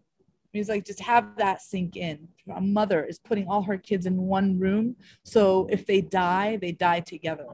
He's 0.52 0.68
like, 0.68 0.84
just 0.84 1.00
have 1.00 1.36
that 1.36 1.62
sink 1.62 1.96
in. 1.96 2.26
A 2.54 2.60
mother 2.60 3.04
is 3.04 3.18
putting 3.18 3.46
all 3.48 3.62
her 3.62 3.76
kids 3.76 4.06
in 4.06 4.16
one 4.16 4.58
room. 4.58 4.96
So 5.24 5.68
if 5.70 5.86
they 5.86 6.00
die, 6.00 6.56
they 6.56 6.72
die 6.72 7.00
together. 7.00 7.46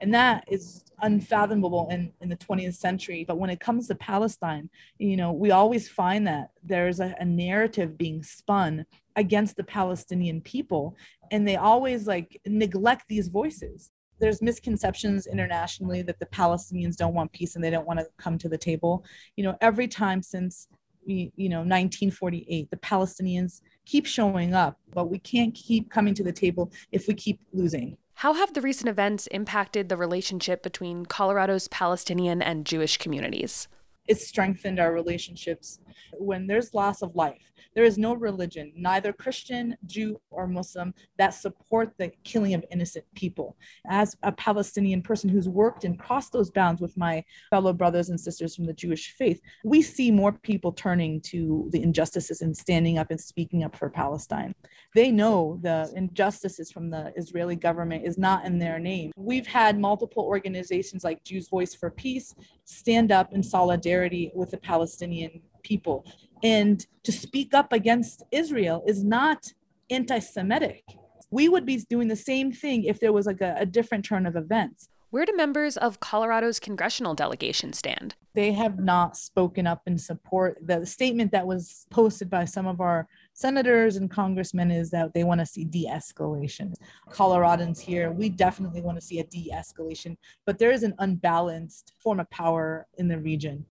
And 0.00 0.14
that 0.14 0.44
is 0.46 0.84
unfathomable 1.02 1.88
in, 1.90 2.12
in 2.20 2.28
the 2.28 2.36
20th 2.36 2.74
century. 2.74 3.24
But 3.26 3.38
when 3.38 3.50
it 3.50 3.60
comes 3.60 3.88
to 3.88 3.94
Palestine, 3.94 4.68
you 4.98 5.16
know, 5.16 5.32
we 5.32 5.50
always 5.50 5.88
find 5.88 6.26
that 6.26 6.50
there's 6.62 7.00
a, 7.00 7.14
a 7.18 7.24
narrative 7.24 7.98
being 7.98 8.22
spun 8.22 8.86
against 9.16 9.56
the 9.56 9.64
Palestinian 9.64 10.40
people. 10.42 10.96
And 11.30 11.48
they 11.48 11.56
always 11.56 12.06
like 12.06 12.40
neglect 12.46 13.06
these 13.08 13.28
voices 13.28 13.90
there's 14.18 14.42
misconceptions 14.42 15.26
internationally 15.26 16.02
that 16.02 16.18
the 16.18 16.26
Palestinians 16.26 16.96
don't 16.96 17.14
want 17.14 17.32
peace 17.32 17.54
and 17.54 17.64
they 17.64 17.70
don't 17.70 17.86
want 17.86 17.98
to 17.98 18.06
come 18.16 18.38
to 18.38 18.48
the 18.48 18.58
table. 18.58 19.04
You 19.36 19.44
know, 19.44 19.56
every 19.60 19.88
time 19.88 20.22
since 20.22 20.68
you 21.06 21.48
know 21.48 21.58
1948, 21.58 22.70
the 22.70 22.76
Palestinians 22.78 23.60
keep 23.84 24.06
showing 24.06 24.54
up, 24.54 24.78
but 24.92 25.10
we 25.10 25.18
can't 25.18 25.54
keep 25.54 25.90
coming 25.90 26.14
to 26.14 26.24
the 26.24 26.32
table 26.32 26.72
if 26.90 27.06
we 27.06 27.14
keep 27.14 27.40
losing. 27.52 27.96
How 28.14 28.32
have 28.32 28.54
the 28.54 28.62
recent 28.62 28.88
events 28.88 29.26
impacted 29.28 29.88
the 29.88 29.96
relationship 29.96 30.62
between 30.62 31.04
Colorado's 31.04 31.68
Palestinian 31.68 32.40
and 32.40 32.64
Jewish 32.64 32.96
communities? 32.96 33.68
It's 34.08 34.26
strengthened 34.26 34.78
our 34.78 34.92
relationships. 34.92 35.80
When 36.12 36.46
there's 36.46 36.74
loss 36.74 37.02
of 37.02 37.16
life, 37.16 37.52
there 37.74 37.84
is 37.84 37.98
no 37.98 38.14
religion, 38.14 38.72
neither 38.74 39.12
Christian, 39.12 39.76
Jew, 39.86 40.20
or 40.30 40.46
Muslim, 40.46 40.94
that 41.18 41.34
support 41.34 41.92
the 41.98 42.10
killing 42.24 42.54
of 42.54 42.64
innocent 42.70 43.04
people. 43.14 43.56
As 43.88 44.16
a 44.22 44.32
Palestinian 44.32 45.02
person 45.02 45.28
who's 45.28 45.48
worked 45.48 45.84
and 45.84 45.98
crossed 45.98 46.32
those 46.32 46.50
bounds 46.50 46.80
with 46.80 46.96
my 46.96 47.22
fellow 47.50 47.72
brothers 47.72 48.08
and 48.08 48.18
sisters 48.18 48.56
from 48.56 48.64
the 48.64 48.72
Jewish 48.72 49.12
faith, 49.12 49.40
we 49.64 49.82
see 49.82 50.10
more 50.10 50.32
people 50.32 50.72
turning 50.72 51.20
to 51.22 51.68
the 51.70 51.82
injustices 51.82 52.40
and 52.40 52.56
standing 52.56 52.98
up 52.98 53.10
and 53.10 53.20
speaking 53.20 53.62
up 53.62 53.76
for 53.76 53.90
Palestine. 53.90 54.54
They 54.94 55.10
know 55.10 55.58
the 55.62 55.92
injustices 55.94 56.72
from 56.72 56.88
the 56.90 57.12
Israeli 57.16 57.56
government 57.56 58.06
is 58.06 58.16
not 58.16 58.44
in 58.44 58.58
their 58.58 58.78
name. 58.78 59.12
We've 59.16 59.46
had 59.46 59.78
multiple 59.78 60.22
organizations 60.24 61.04
like 61.04 61.24
Jews 61.24 61.48
Voice 61.48 61.74
for 61.74 61.90
Peace 61.90 62.34
stand 62.66 63.10
up 63.10 63.32
in 63.32 63.42
solidarity 63.42 64.30
with 64.34 64.50
the 64.50 64.58
Palestinian 64.58 65.40
people. 65.62 66.04
And 66.42 66.84
to 67.04 67.12
speak 67.12 67.54
up 67.54 67.72
against 67.72 68.22
Israel 68.30 68.82
is 68.86 69.02
not 69.02 69.52
anti 69.88 70.18
Semitic. 70.18 70.84
We 71.30 71.48
would 71.48 71.64
be 71.64 71.78
doing 71.88 72.08
the 72.08 72.16
same 72.16 72.52
thing 72.52 72.84
if 72.84 73.00
there 73.00 73.12
was 73.12 73.26
like 73.26 73.40
a, 73.40 73.56
a 73.58 73.66
different 73.66 74.04
turn 74.04 74.26
of 74.26 74.36
events. 74.36 74.88
Where 75.10 75.24
do 75.24 75.32
members 75.36 75.76
of 75.76 76.00
Colorado's 76.00 76.60
congressional 76.60 77.14
delegation 77.14 77.72
stand? 77.72 78.16
They 78.34 78.52
have 78.52 78.78
not 78.78 79.16
spoken 79.16 79.66
up 79.66 79.82
in 79.86 79.96
support. 79.96 80.58
The 80.60 80.84
statement 80.84 81.32
that 81.32 81.46
was 81.46 81.86
posted 81.90 82.28
by 82.28 82.44
some 82.44 82.66
of 82.66 82.80
our 82.80 83.08
senators 83.36 83.96
and 83.96 84.10
congressmen 84.10 84.72
is 84.72 84.90
that 84.90 85.14
they 85.14 85.22
want 85.22 85.38
to 85.38 85.46
see 85.46 85.64
de 85.64 85.86
escalation. 85.88 86.74
Coloradans 87.10 87.78
here, 87.78 88.10
we 88.10 88.28
definitely 88.28 88.80
want 88.80 88.98
to 88.98 89.06
see 89.06 89.20
a 89.20 89.24
de 89.24 89.50
escalation, 89.54 90.16
but 90.44 90.58
there 90.58 90.72
is 90.72 90.82
an 90.82 90.94
unbalanced 90.98 91.92
form 91.98 92.18
of 92.18 92.28
power 92.30 92.88
in 92.98 93.06
the 93.06 93.18
region 93.18 93.64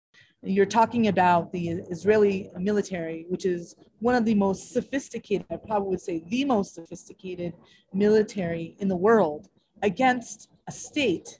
you're 0.45 0.65
talking 0.65 1.07
about 1.07 1.51
the 1.51 1.69
Israeli 1.69 2.51
military, 2.57 3.25
which 3.29 3.45
is 3.45 3.75
one 3.99 4.15
of 4.15 4.25
the 4.25 4.35
most 4.35 4.71
sophisticated, 4.71 5.45
I 5.49 5.57
probably 5.57 5.89
would 5.89 6.01
say 6.01 6.23
the 6.27 6.45
most 6.45 6.75
sophisticated 6.75 7.53
military 7.93 8.75
in 8.79 8.87
the 8.87 8.95
world 8.95 9.49
against 9.81 10.49
a 10.67 10.71
state 10.71 11.39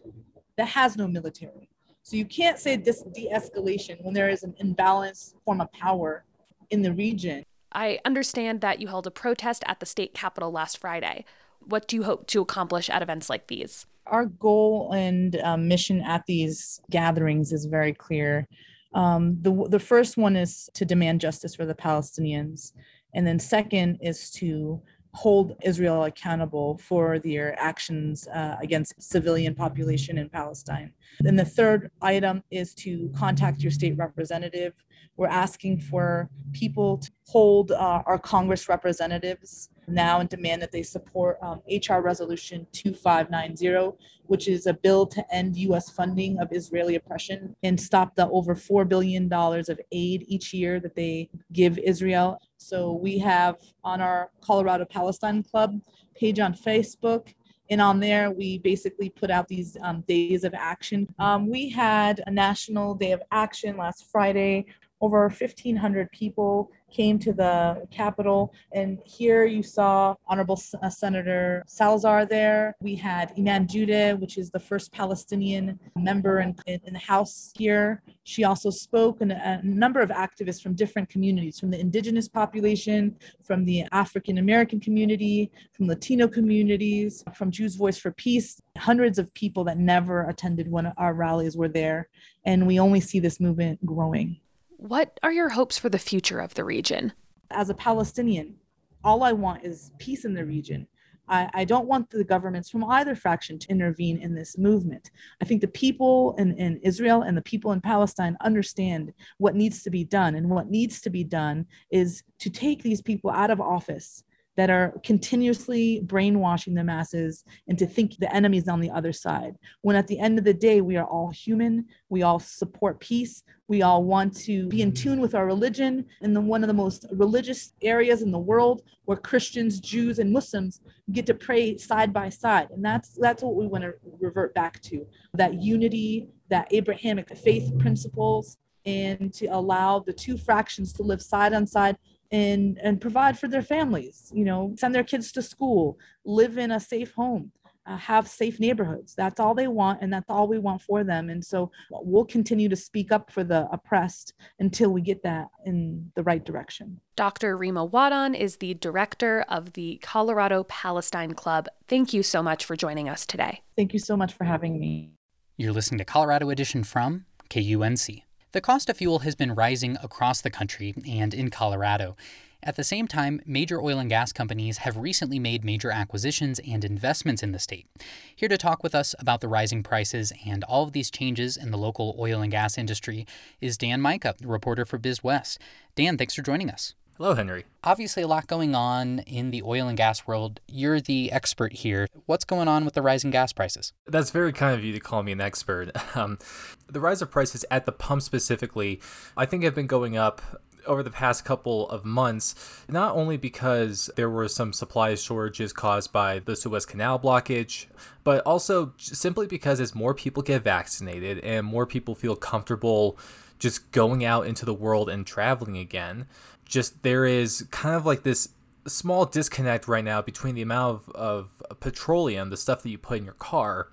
that 0.58 0.68
has 0.70 0.98
no 0.98 1.08
military. 1.08 1.70
So 2.02 2.16
you 2.18 2.26
can't 2.26 2.60
say 2.60 2.78
this 2.78 3.04
de 3.14 3.30
escalation 3.32 4.04
when 4.04 4.14
there 4.14 4.30
is 4.30 4.44
an 4.44 4.56
imbalanced 4.64 5.36
form 5.44 5.62
of 5.62 5.72
power 5.72 6.24
in 6.70 6.82
the 6.82 6.94
region. 6.94 7.46
I 7.76 8.00
understand 8.06 8.62
that 8.62 8.80
you 8.80 8.88
held 8.88 9.06
a 9.06 9.12
protest 9.12 9.64
at 9.68 9.80
the 9.80 9.86
state 9.86 10.14
capitol 10.14 10.52
last 10.52 10.78
Friday. 10.78 11.26
What 11.60 11.88
do 11.88 11.98
you 11.98 12.04
hope 12.04 12.26
to 12.28 12.42
accomplish 12.42 12.90
at 12.90 13.02
events 13.02 13.30
like 13.30 13.48
these? 13.48 13.86
Our 14.08 14.26
goal 14.26 14.94
and 14.94 15.36
um, 15.42 15.68
mission 15.68 16.02
at 16.02 16.26
these 16.26 16.80
gatherings 16.90 17.52
is 17.52 17.66
very 17.66 17.94
clear. 17.94 18.48
Um, 18.94 19.38
the, 19.42 19.68
the 19.70 19.80
first 19.80 20.16
one 20.16 20.38
is 20.38 20.70
to 20.76 20.86
demand 20.86 21.20
justice 21.20 21.54
for 21.54 21.66
the 21.66 21.76
Palestinians. 21.76 22.72
And 23.14 23.28
then, 23.28 23.40
second, 23.40 23.98
is 24.02 24.32
to 24.32 24.82
hold 25.16 25.56
Israel 25.64 26.04
accountable 26.04 26.78
for 26.78 27.20
their 27.20 27.58
actions 27.60 28.28
uh, 28.28 28.58
against 28.62 29.02
civilian 29.02 29.56
population 29.56 30.18
in 30.18 30.28
Palestine. 30.30 30.92
Then 31.22 31.38
the 31.38 31.46
third 31.46 31.90
item 32.02 32.44
is 32.52 32.74
to 32.76 33.10
contact 33.16 33.62
your 33.62 33.72
state 33.72 33.98
representative. 33.98 34.74
We're 35.16 35.28
asking 35.28 35.80
for 35.80 36.30
people 36.52 36.98
to 36.98 37.10
hold 37.28 37.72
uh, 37.72 38.04
our 38.06 38.20
Congress 38.20 38.68
representatives 38.68 39.70
now 39.88 40.20
and 40.20 40.28
demand 40.28 40.62
that 40.62 40.72
they 40.72 40.84
support 40.84 41.38
um, 41.42 41.62
HR 41.70 42.00
Resolution 42.00 42.68
2590, 42.74 43.96
which 44.26 44.48
is 44.50 44.68
a 44.68 44.74
bill 44.74 45.06
to 45.08 45.34
end 45.34 45.56
U.S. 45.58 45.90
funding 45.90 46.40
of 46.40 46.50
Israeli 46.52 46.96
oppression 46.96 47.56
and 47.64 47.80
stop 47.80 48.16
the 48.16 48.28
over 48.30 48.56
$4 48.56 48.88
billion 48.88 49.32
of 49.32 49.80
aid 49.92 50.26
each 50.28 50.54
year 50.54 50.80
that 50.82 50.96
they 50.96 51.30
give 51.54 51.78
Israel. 51.78 52.42
So 52.58 52.94
we 52.94 53.18
have 53.20 53.58
on 53.84 54.02
our 54.02 54.32
Colorado 54.42 54.86
Palestine 54.86 55.44
Club 55.44 55.80
page 56.16 56.40
on 56.40 56.54
Facebook. 56.54 57.34
And 57.70 57.82
on 57.82 58.00
there, 58.00 58.32
we 58.32 58.60
basically 58.60 59.10
put 59.10 59.32
out 59.32 59.48
these 59.48 59.76
um, 59.82 60.04
days 60.08 60.44
of 60.44 60.54
action. 60.54 61.08
Um, 61.18 61.50
we 61.50 61.70
had 61.70 62.22
a 62.28 62.32
national 62.32 62.94
day 62.94 63.12
of 63.12 63.24
action 63.32 63.76
last 63.78 64.06
Friday 64.12 64.66
over 65.02 65.22
1,500 65.22 66.12
people 66.12 66.72
came 66.92 67.20
to 67.20 67.34
the 67.34 67.86
Capitol. 67.92 68.54
And 68.74 69.00
here 69.06 69.46
you 69.46 69.64
saw 69.64 70.16
Honorable 70.28 70.62
uh, 70.82 70.90
Senator 70.90 71.64
Salazar 71.68 72.26
there. 72.26 72.76
We 72.82 72.96
had 72.96 73.34
Iman 73.38 73.68
Jodeh, 73.68 74.20
which 74.20 74.38
is 74.38 74.50
the 74.50 74.60
first 74.60 74.92
Palestinian 74.92 75.80
member 75.98 76.40
in, 76.40 76.56
in 76.68 76.94
the 76.94 77.00
House 77.00 77.52
here. 77.56 78.02
She 78.24 78.44
also 78.44 78.70
spoke, 78.70 79.22
and 79.22 79.32
a 79.32 79.62
number 79.64 80.00
of 80.00 80.10
activists 80.10 80.62
from 80.62 80.74
different 80.74 81.10
communities, 81.10 81.60
from 81.60 81.70
the 81.70 81.80
indigenous 81.80 82.28
population, 82.28 83.16
from 83.44 83.66
the 83.66 83.86
African 83.92 84.38
American 84.38 84.80
community, 84.80 85.52
from 85.74 85.88
Latino 85.88 86.28
communities, 86.28 87.24
from 87.36 87.52
Jews 87.52 87.76
Voice 87.76 87.98
for 87.98 88.12
Peace. 88.12 88.62
Hundreds 88.78 89.20
of 89.20 89.34
people 89.34 89.64
that 89.66 89.78
never 89.78 90.28
attended 90.28 90.70
one 90.70 90.86
of 90.86 90.94
our 90.98 91.14
rallies 91.14 91.56
were 91.56 91.68
there. 91.68 92.10
And 92.46 92.66
we 92.68 92.80
only 92.80 93.00
see 93.00 93.20
this 93.20 93.40
movement 93.40 93.86
growing. 93.86 94.40
What 94.88 95.20
are 95.24 95.34
your 95.34 95.50
hopes 95.50 95.80
for 95.80 95.90
the 95.90 95.98
future 95.98 96.40
of 96.40 96.54
the 96.54 96.64
region? 96.64 97.12
As 97.50 97.72
a 97.72 97.74
Palestinian, 97.74 98.56
all 99.04 99.24
I 99.24 99.32
want 99.32 99.66
is 99.66 99.92
peace 99.98 100.26
in 100.26 100.36
the 100.36 100.46
region. 100.46 100.88
I, 101.28 101.50
I, 101.56 101.66
don't 101.66 101.88
want 101.88 102.12
the 102.12 102.24
governments 102.24 102.70
from 102.70 102.84
either 102.84 103.16
faction 103.16 103.58
to 103.58 103.68
intervene 103.70 104.20
in 104.20 104.36
this 104.36 104.60
movement. 104.60 105.10
I 105.42 105.46
think 105.46 105.62
the 105.62 105.68
people 105.68 106.36
in, 106.38 106.56
in 106.60 106.80
Israel 106.84 107.24
and 107.24 107.36
the 107.36 107.42
people 107.42 107.72
in 107.72 107.82
Palestine 107.82 108.38
understand 108.42 109.12
what 109.40 109.56
needs 109.56 109.82
to 109.82 109.90
be 109.90 110.04
done. 110.04 110.36
And 110.36 110.52
what 110.52 110.70
needs 110.70 111.02
to 111.02 111.10
be 111.10 111.24
done 111.24 111.66
is 111.90 112.22
to 112.38 112.52
take 112.52 112.84
these 112.84 113.02
people 113.02 113.32
out 113.32 113.50
of 113.50 113.60
office 113.60 114.24
that 114.58 114.70
are 114.70 114.94
continuously 115.04 116.02
brainwashing 116.04 116.74
the 116.74 116.84
masses 116.84 117.44
into 117.68 117.86
thinking 117.86 118.18
the 118.20 118.34
enemy's 118.34 118.68
on 118.68 118.80
the 118.80 118.90
other 118.90 119.12
side. 119.12 119.56
When 119.82 119.96
at 119.96 120.08
the 120.08 120.20
end 120.20 120.38
of 120.38 120.46
the 120.46 120.54
day, 120.54 120.82
we 120.82 120.96
are 120.96 121.06
all 121.06 121.30
human, 121.30 121.86
we 122.10 122.24
all 122.24 122.40
support 122.40 123.00
peace, 123.00 123.44
we 123.68 123.82
all 123.82 124.04
want 124.04 124.36
to 124.38 124.68
be 124.68 124.82
in 124.82 124.94
tune 124.94 125.20
with 125.20 125.36
our 125.36 125.46
religion 125.46 126.06
in 126.22 126.34
the 126.34 126.42
one 126.42 126.64
of 126.64 126.68
the 126.68 126.74
most 126.74 127.06
religious 127.12 127.74
areas 127.82 128.22
in 128.22 128.32
the 128.32 128.40
world 128.40 128.84
where 129.06 129.18
Christians, 129.18 129.80
Jews, 129.80 130.20
and 130.20 130.32
Muslims 130.32 130.82
get 131.12 131.26
to 131.26 131.34
pray 131.34 131.78
side 131.78 132.14
by 132.14 132.30
side. 132.30 132.70
And 132.72 132.86
that's 132.86 133.18
that's 133.20 133.44
what 133.44 133.56
we 133.56 133.68
want 133.68 133.84
to 133.84 133.94
revert 134.20 134.54
back 134.54 134.82
to. 134.84 135.06
That 135.34 135.56
unity, 135.56 136.30
that 136.50 136.68
Abrahamic 136.72 137.36
faith 137.36 137.78
principles, 137.80 138.58
and 138.86 139.34
to 139.34 139.48
allow 139.48 140.00
the 140.00 140.14
two 140.14 140.38
fractions 140.38 140.94
to 140.94 141.04
live 141.04 141.22
side 141.22 141.54
on 141.54 141.66
side 141.66 141.98
and 142.32 142.80
and 142.82 143.00
provide 143.00 143.38
for 143.38 143.48
their 143.48 143.62
families 143.62 144.32
you 144.34 144.44
know 144.44 144.74
send 144.78 144.94
their 144.96 145.04
kids 145.04 145.32
to 145.32 145.42
school 145.42 145.98
live 146.26 146.58
in 146.58 146.72
a 146.72 146.80
safe 146.80 147.14
home 147.14 147.52
uh, 147.86 147.98
have 147.98 148.28
safe 148.28 148.60
neighborhoods. 148.60 149.14
That's 149.16 149.40
all 149.40 149.54
they 149.54 149.68
want 149.68 150.02
and 150.02 150.12
that's 150.12 150.30
all 150.30 150.48
we 150.48 150.58
want 150.58 150.82
for 150.82 151.04
them. 151.04 151.30
And 151.30 151.44
so 151.44 151.72
we'll 151.92 152.26
continue 152.26 152.70
to 152.70 152.76
speak 152.76 153.12
up 153.12 153.32
for 153.32 153.44
the 153.44 153.68
oppressed 153.72 154.34
until 154.60 154.92
we 154.92 155.02
get 155.02 155.24
that 155.24 155.48
in 155.66 156.12
the 156.16 156.24
right 156.24 156.44
direction. 156.44 157.00
Dr 157.16 157.56
rima 157.58 157.86
Waddan 157.86 158.36
is 158.36 158.58
the 158.58 158.74
director 158.76 159.46
of 159.48 159.74
the 159.74 160.00
colorado 160.02 160.64
palestine 160.64 161.34
club. 161.34 161.68
Thank 161.88 162.14
you 162.14 162.24
so 162.24 162.42
much 162.42 162.66
for 162.66 162.76
joining 162.76 163.08
us 163.08 163.26
today. 163.26 163.62
Thank 163.76 163.94
you 163.94 164.00
so 164.00 164.18
much 164.18 164.34
for 164.34 164.44
having 164.44 164.80
me. 164.80 165.12
You're 165.58 165.74
listening 165.74 166.00
to 166.00 166.06
colorado 166.06 166.50
edition 166.50 166.84
from 166.84 167.26
kunc 167.50 168.22
the 168.56 168.62
cost 168.62 168.90
of 168.90 168.96
fuel 168.96 169.20
has 169.20 169.36
been 169.36 169.54
rising 169.54 169.98
across 170.02 170.40
the 170.40 170.50
country 170.50 170.96
and 171.06 171.34
in 171.34 171.50
Colorado. 171.50 172.16
At 172.64 172.78
the 172.78 172.86
same 172.86 173.06
time, 173.06 173.42
major 173.46 173.82
oil 173.82 174.00
and 174.00 174.10
gas 174.10 174.32
companies 174.32 174.78
have 174.78 174.96
recently 174.96 175.40
made 175.40 175.66
major 175.66 175.92
acquisitions 175.92 176.62
and 176.66 176.86
investments 176.86 177.44
in 177.44 177.52
the 177.52 177.60
state. 177.60 177.86
Here 178.34 178.48
to 178.48 178.58
talk 178.58 178.82
with 178.82 178.96
us 178.96 179.14
about 179.20 179.42
the 179.42 179.50
rising 179.50 179.84
prices 179.84 180.32
and 180.46 180.64
all 180.64 180.84
of 180.84 180.94
these 180.94 181.12
changes 181.12 181.58
in 181.58 181.72
the 181.72 181.78
local 181.78 182.16
oil 182.18 182.42
and 182.42 182.50
gas 182.50 182.78
industry 182.78 183.28
is 183.60 183.78
Dan 183.78 184.02
Mika, 184.02 184.36
reporter 184.42 184.86
for 184.86 184.98
BizWest. 184.98 185.58
Dan, 185.96 186.18
thanks 186.18 186.34
for 186.34 186.42
joining 186.42 186.70
us. 186.70 186.94
Hello, 187.18 187.34
Henry. 187.34 187.64
Obviously, 187.82 188.24
a 188.24 188.28
lot 188.28 188.46
going 188.46 188.76
on 188.76 189.20
in 189.20 189.50
the 189.50 189.64
oil 189.64 189.88
and 189.88 189.96
gas 189.96 190.28
world. 190.28 190.60
You're 190.68 191.00
the 191.00 191.32
expert 191.32 191.72
here. 191.72 192.10
What's 192.26 192.44
going 192.44 192.68
on 192.68 192.84
with 192.84 192.94
the 192.94 193.02
rising 193.02 193.32
gas 193.32 193.54
prices? 193.54 193.94
That's 194.06 194.32
very 194.32 194.52
kind 194.52 194.78
of 194.78 194.84
you 194.84 194.92
to 194.92 195.00
call 195.00 195.24
me 195.24 195.32
an 195.32 195.42
expert. 195.42 195.92
Um, 196.16 196.40
the 196.88 197.02
rise 197.02 197.22
of 197.22 197.30
prices 197.30 197.66
at 197.70 197.86
the 197.86 197.92
pump 197.92 198.22
specifically, 198.22 199.02
I 199.36 199.46
think, 199.46 199.64
have 199.64 199.76
been 199.76 199.88
going 199.88 200.16
up 200.16 200.42
over 200.88 201.04
the 201.04 201.12
past 201.12 201.44
couple 201.44 201.90
of 201.90 202.06
months, 202.06 202.84
not 202.88 203.16
only 203.16 203.36
because 203.36 204.10
there 204.16 204.30
were 204.30 204.48
some 204.48 204.72
supply 204.72 205.14
shortages 205.16 205.74
caused 205.74 206.14
by 206.14 206.40
the 206.40 206.56
Suez 206.56 206.86
Canal 206.86 207.20
blockage, 207.20 207.88
but 208.24 208.42
also 208.46 208.94
simply 208.98 209.46
because 209.46 209.82
as 209.82 209.94
more 209.94 210.14
people 210.14 210.42
get 210.42 210.64
vaccinated 210.64 211.40
and 211.40 211.66
more 211.66 211.86
people 211.86 212.16
feel 212.16 212.36
comfortable 212.38 213.18
just 213.60 213.92
going 213.92 214.24
out 214.24 214.46
into 214.46 214.66
the 214.66 214.74
world 214.74 215.10
and 215.10 215.26
traveling 215.26 215.78
again, 215.78 216.28
just 216.66 217.04
there 217.04 217.26
is 217.26 217.66
kind 217.72 217.96
of 217.96 218.06
like 218.06 218.24
this 218.24 218.50
small 218.88 219.26
disconnect 219.26 219.88
right 219.88 220.04
now 220.04 220.22
between 220.22 220.56
the 220.56 220.62
amount 220.62 221.02
of, 221.10 221.12
of 221.16 221.80
petroleum, 221.80 222.50
the 222.50 222.58
stuff 222.58 222.84
that 222.84 222.90
you 222.90 222.98
put 222.98 223.18
in 223.18 223.26
your 223.26 223.34
car, 223.34 223.90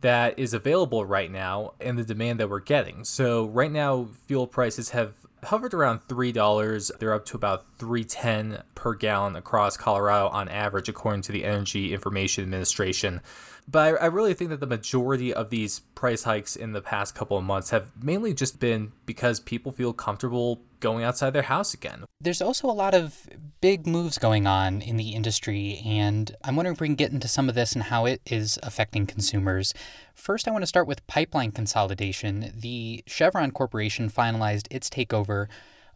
that 0.00 0.38
is 0.38 0.54
available 0.54 1.04
right 1.04 1.30
now 1.30 1.74
and 1.80 1.98
the 1.98 2.04
demand 2.04 2.40
that 2.40 2.48
we're 2.48 2.60
getting. 2.60 3.04
So 3.04 3.46
right 3.46 3.70
now 3.70 4.08
fuel 4.26 4.46
prices 4.46 4.90
have 4.90 5.12
hovered 5.44 5.74
around 5.74 6.06
$3. 6.08 6.98
They're 6.98 7.14
up 7.14 7.24
to 7.26 7.36
about 7.36 7.66
310 7.78 8.62
per 8.74 8.94
gallon 8.94 9.36
across 9.36 9.76
Colorado 9.76 10.28
on 10.28 10.48
average 10.48 10.88
according 10.88 11.22
to 11.22 11.32
the 11.32 11.44
Energy 11.44 11.92
Information 11.92 12.44
Administration. 12.44 13.20
But 13.68 13.94
I, 13.94 14.04
I 14.04 14.06
really 14.06 14.34
think 14.34 14.50
that 14.50 14.60
the 14.60 14.66
majority 14.66 15.32
of 15.32 15.50
these 15.50 15.80
price 15.94 16.24
hikes 16.24 16.56
in 16.56 16.72
the 16.72 16.82
past 16.82 17.14
couple 17.14 17.36
of 17.36 17.44
months 17.44 17.70
have 17.70 17.90
mainly 18.02 18.34
just 18.34 18.58
been 18.58 18.92
because 19.06 19.38
people 19.38 19.70
feel 19.70 19.92
comfortable 19.92 20.62
going 20.80 21.04
outside 21.04 21.30
their 21.30 21.42
house 21.42 21.74
again. 21.74 22.04
There's 22.20 22.42
also 22.42 22.68
a 22.68 22.72
lot 22.72 22.94
of 22.94 23.28
big 23.60 23.86
moves 23.86 24.18
going 24.18 24.46
on 24.46 24.82
in 24.82 24.96
the 24.96 25.10
industry, 25.10 25.80
and 25.84 26.34
I'm 26.42 26.56
wondering 26.56 26.74
if 26.74 26.80
we 26.80 26.88
can 26.88 26.96
get 26.96 27.12
into 27.12 27.28
some 27.28 27.48
of 27.48 27.54
this 27.54 27.72
and 27.74 27.84
how 27.84 28.06
it 28.06 28.20
is 28.26 28.58
affecting 28.62 29.06
consumers. 29.06 29.74
First, 30.14 30.48
I 30.48 30.50
want 30.50 30.62
to 30.62 30.66
start 30.66 30.86
with 30.86 31.06
pipeline 31.06 31.52
consolidation. 31.52 32.52
The 32.54 33.02
Chevron 33.06 33.52
Corporation 33.52 34.10
finalized 34.10 34.66
its 34.70 34.90
takeover 34.90 35.46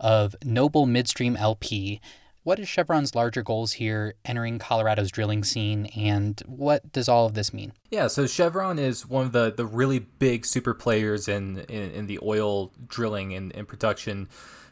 of 0.00 0.36
Noble 0.44 0.86
Midstream 0.86 1.36
LP. 1.36 2.00
What 2.42 2.58
is 2.58 2.68
Chevron's 2.68 3.14
larger 3.14 3.42
goals 3.42 3.72
here 3.72 4.14
entering 4.22 4.58
Colorado's 4.58 5.10
drilling 5.10 5.44
scene, 5.44 5.86
and 5.96 6.42
what 6.44 6.92
does 6.92 7.08
all 7.08 7.24
of 7.24 7.32
this 7.32 7.54
mean? 7.54 7.72
Yeah, 7.90 8.08
so 8.08 8.26
Chevron 8.26 8.78
is 8.78 9.06
one 9.06 9.24
of 9.24 9.32
the, 9.32 9.50
the 9.50 9.64
really 9.64 9.98
big 9.98 10.44
super 10.44 10.74
players 10.74 11.26
in, 11.26 11.60
in, 11.70 11.90
in 11.92 12.06
the 12.06 12.18
oil 12.22 12.70
drilling 12.86 13.32
and, 13.32 13.54
and 13.56 13.66
production 13.66 14.28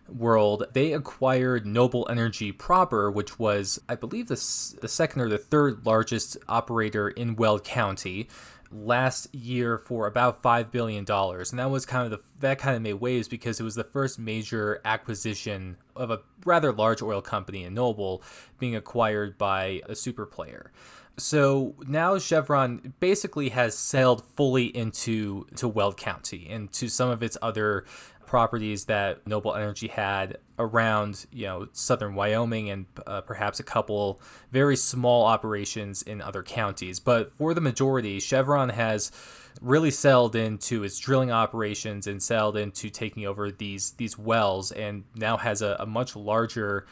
world. 0.09 0.65
They 0.73 0.93
acquired 0.93 1.67
Noble 1.67 2.07
Energy 2.11 2.53
proper, 2.53 3.11
which 3.11 3.39
was, 3.39 3.81
I 3.89 3.95
believe, 3.95 4.29
the, 4.29 4.35
the 4.81 4.89
second 4.89 5.23
or 5.23 5.29
the 5.29 5.39
third 5.39 5.87
largest 5.87 6.37
operator 6.49 7.09
in 7.09 7.37
Weld 7.37 7.65
County 7.65 8.29
last 8.73 9.33
year 9.35 9.79
for 9.79 10.07
about 10.07 10.43
five 10.43 10.73
billion 10.73 11.05
dollars, 11.05 11.51
and 11.51 11.59
that 11.59 11.71
was 11.71 11.85
kind 11.85 12.05
of 12.05 12.11
the 12.11 12.25
that 12.41 12.59
kind 12.59 12.77
of 12.77 12.83
made 12.83 12.95
waves 12.95 13.29
because 13.29 13.61
it 13.61 13.65
was 13.65 13.75
the 13.75 13.85
first 13.85 14.19
major 14.19 14.81
acquisition 14.85 15.77
of 15.95 16.11
a 16.11 16.21
rather 16.45 16.73
large 16.73 17.03
oil 17.03 17.21
company 17.21 17.65
in 17.65 17.75
Noble 17.75 18.23
being 18.59 18.75
acquired 18.75 19.37
by 19.37 19.83
a 19.89 19.95
super 19.95 20.27
player. 20.27 20.73
So 21.19 21.75
now 21.87 22.19
Chevron 22.19 22.95
basically 22.99 23.51
has 23.51 23.77
sailed 23.77 24.25
fully 24.35 24.75
into 24.75 25.47
to 25.57 25.69
Weld 25.69 25.99
County 25.99 26.49
and 26.49 26.73
to 26.73 26.89
some 26.89 27.11
of 27.11 27.23
its 27.23 27.37
other 27.43 27.85
properties 28.33 28.87
that 28.87 29.27
Noble 29.27 29.55
Energy 29.55 29.89
had 29.89 30.39
around, 30.59 31.27
you 31.31 31.45
know, 31.45 31.69
southern 31.73 32.15
Wyoming 32.15 32.71
and 32.71 32.87
uh, 33.07 33.21
perhaps 33.21 33.61
a 33.61 33.63
couple 33.63 34.23
very 34.51 34.75
small 34.75 35.27
operations 35.27 36.01
in 36.01 36.23
other 36.23 36.43
counties. 36.43 36.99
But 36.99 37.35
for 37.35 37.53
the 37.53 37.61
majority, 37.61 38.21
Chevron 38.21 38.71
has 38.71 39.13
really 39.61 39.91
sailed 39.91 40.35
into 40.35 40.83
its 40.83 40.99
drilling 40.99 41.31
operations 41.31 42.07
and 42.07 42.23
sailed 42.23 42.57
into 42.57 42.89
taking 42.89 43.27
over 43.27 43.51
these 43.51 43.91
these 43.99 44.17
wells 44.17 44.73
and 44.73 45.05
now 45.15 45.37
has 45.37 45.61
a, 45.61 45.77
a 45.79 45.85
much 45.85 46.17
larger 46.17 46.87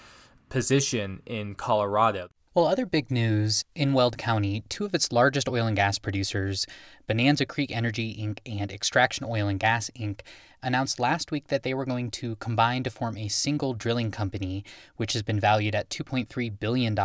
position 0.50 1.22
in 1.24 1.54
Colorado. 1.54 2.28
Well, 2.52 2.66
other 2.66 2.84
big 2.84 3.12
news 3.12 3.64
in 3.76 3.92
Weld 3.92 4.18
County, 4.18 4.64
two 4.68 4.84
of 4.84 4.92
its 4.92 5.12
largest 5.12 5.48
oil 5.48 5.68
and 5.68 5.76
gas 5.76 6.00
producers, 6.00 6.66
Bonanza 7.06 7.46
Creek 7.46 7.70
Energy 7.70 8.16
Inc. 8.16 8.40
and 8.44 8.72
Extraction 8.72 9.24
Oil 9.24 9.46
and 9.46 9.60
Gas 9.60 9.88
Inc., 9.96 10.22
announced 10.60 10.98
last 10.98 11.30
week 11.30 11.46
that 11.46 11.62
they 11.62 11.74
were 11.74 11.84
going 11.84 12.10
to 12.10 12.34
combine 12.36 12.82
to 12.82 12.90
form 12.90 13.16
a 13.16 13.28
single 13.28 13.72
drilling 13.72 14.10
company, 14.10 14.64
which 14.96 15.12
has 15.12 15.22
been 15.22 15.38
valued 15.38 15.76
at 15.76 15.90
$2.3 15.90 16.58
billion. 16.58 16.96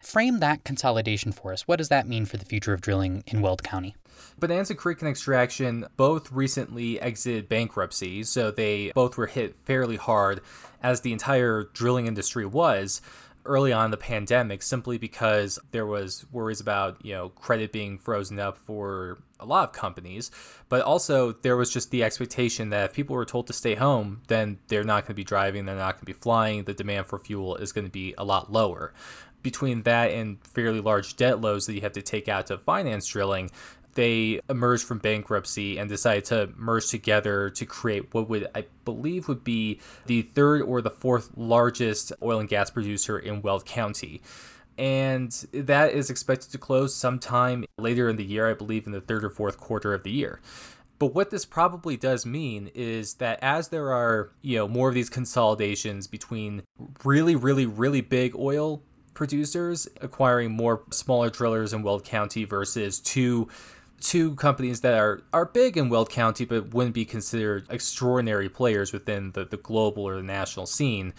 Frame 0.00 0.40
that 0.40 0.64
consolidation 0.64 1.30
for 1.30 1.52
us. 1.52 1.62
What 1.68 1.76
does 1.76 1.88
that 1.90 2.08
mean 2.08 2.26
for 2.26 2.36
the 2.36 2.44
future 2.44 2.72
of 2.72 2.80
drilling 2.80 3.22
in 3.28 3.40
Weld 3.40 3.62
County? 3.62 3.94
Bonanza 4.40 4.74
Creek 4.74 5.00
and 5.00 5.08
Extraction 5.08 5.86
both 5.96 6.32
recently 6.32 7.00
exited 7.00 7.48
bankruptcy, 7.48 8.24
so 8.24 8.50
they 8.50 8.90
both 8.92 9.16
were 9.16 9.28
hit 9.28 9.54
fairly 9.64 9.96
hard, 9.96 10.40
as 10.82 11.02
the 11.02 11.12
entire 11.12 11.64
drilling 11.72 12.08
industry 12.08 12.44
was 12.44 13.00
early 13.44 13.72
on 13.72 13.86
in 13.86 13.90
the 13.90 13.96
pandemic 13.96 14.62
simply 14.62 14.98
because 14.98 15.58
there 15.70 15.86
was 15.86 16.26
worries 16.32 16.60
about 16.60 17.04
you 17.04 17.14
know 17.14 17.30
credit 17.30 17.72
being 17.72 17.98
frozen 17.98 18.38
up 18.38 18.58
for 18.58 19.18
a 19.40 19.46
lot 19.46 19.68
of 19.68 19.72
companies 19.72 20.30
but 20.68 20.82
also 20.82 21.32
there 21.32 21.56
was 21.56 21.70
just 21.72 21.90
the 21.90 22.02
expectation 22.02 22.70
that 22.70 22.90
if 22.90 22.92
people 22.92 23.14
were 23.14 23.24
told 23.24 23.46
to 23.46 23.52
stay 23.52 23.74
home 23.74 24.20
then 24.26 24.58
they're 24.68 24.84
not 24.84 25.04
going 25.04 25.08
to 25.08 25.14
be 25.14 25.24
driving 25.24 25.64
they're 25.64 25.76
not 25.76 25.94
going 25.94 26.00
to 26.00 26.06
be 26.06 26.12
flying 26.12 26.64
the 26.64 26.74
demand 26.74 27.06
for 27.06 27.18
fuel 27.18 27.56
is 27.56 27.72
going 27.72 27.84
to 27.84 27.90
be 27.90 28.14
a 28.18 28.24
lot 28.24 28.52
lower. 28.52 28.92
Between 29.42 29.82
that 29.82 30.10
and 30.10 30.44
fairly 30.44 30.80
large 30.80 31.16
debt 31.16 31.40
loads 31.40 31.66
that 31.66 31.74
you 31.74 31.80
have 31.80 31.92
to 31.92 32.02
take 32.02 32.28
out 32.28 32.46
to 32.48 32.58
finance 32.58 33.06
drilling 33.06 33.50
they 33.98 34.40
emerged 34.48 34.84
from 34.84 34.98
bankruptcy 34.98 35.76
and 35.76 35.88
decided 35.88 36.24
to 36.24 36.48
merge 36.56 36.86
together 36.86 37.50
to 37.50 37.66
create 37.66 38.14
what 38.14 38.28
would 38.28 38.46
I 38.54 38.66
believe 38.84 39.26
would 39.26 39.42
be 39.42 39.80
the 40.06 40.22
third 40.22 40.62
or 40.62 40.80
the 40.80 40.88
fourth 40.88 41.32
largest 41.36 42.12
oil 42.22 42.38
and 42.38 42.48
gas 42.48 42.70
producer 42.70 43.18
in 43.18 43.42
Weld 43.42 43.66
County. 43.66 44.22
And 44.78 45.32
that 45.52 45.94
is 45.94 46.10
expected 46.10 46.52
to 46.52 46.58
close 46.58 46.94
sometime 46.94 47.64
later 47.76 48.08
in 48.08 48.14
the 48.14 48.24
year, 48.24 48.48
I 48.48 48.54
believe 48.54 48.86
in 48.86 48.92
the 48.92 49.00
third 49.00 49.24
or 49.24 49.30
fourth 49.30 49.58
quarter 49.58 49.92
of 49.92 50.04
the 50.04 50.12
year. 50.12 50.40
But 51.00 51.12
what 51.12 51.30
this 51.30 51.44
probably 51.44 51.96
does 51.96 52.24
mean 52.24 52.70
is 52.76 53.14
that 53.14 53.40
as 53.42 53.70
there 53.70 53.92
are, 53.92 54.30
you 54.42 54.58
know, 54.58 54.68
more 54.68 54.88
of 54.88 54.94
these 54.94 55.10
consolidations 55.10 56.06
between 56.06 56.62
really, 57.02 57.34
really, 57.34 57.66
really 57.66 58.00
big 58.00 58.36
oil 58.36 58.80
producers 59.14 59.88
acquiring 60.00 60.52
more 60.52 60.84
smaller 60.92 61.30
drillers 61.30 61.72
in 61.72 61.82
Weld 61.82 62.04
County 62.04 62.44
versus 62.44 63.00
two 63.00 63.48
two 64.00 64.34
companies 64.36 64.80
that 64.82 64.94
are, 64.94 65.22
are 65.32 65.44
big 65.44 65.76
in 65.76 65.88
Weld 65.88 66.10
County 66.10 66.44
but 66.44 66.72
wouldn't 66.72 66.94
be 66.94 67.04
considered 67.04 67.66
extraordinary 67.70 68.48
players 68.48 68.92
within 68.92 69.32
the, 69.32 69.44
the 69.44 69.56
global 69.56 70.04
or 70.04 70.16
the 70.16 70.22
national 70.22 70.66
scene. 70.66 71.12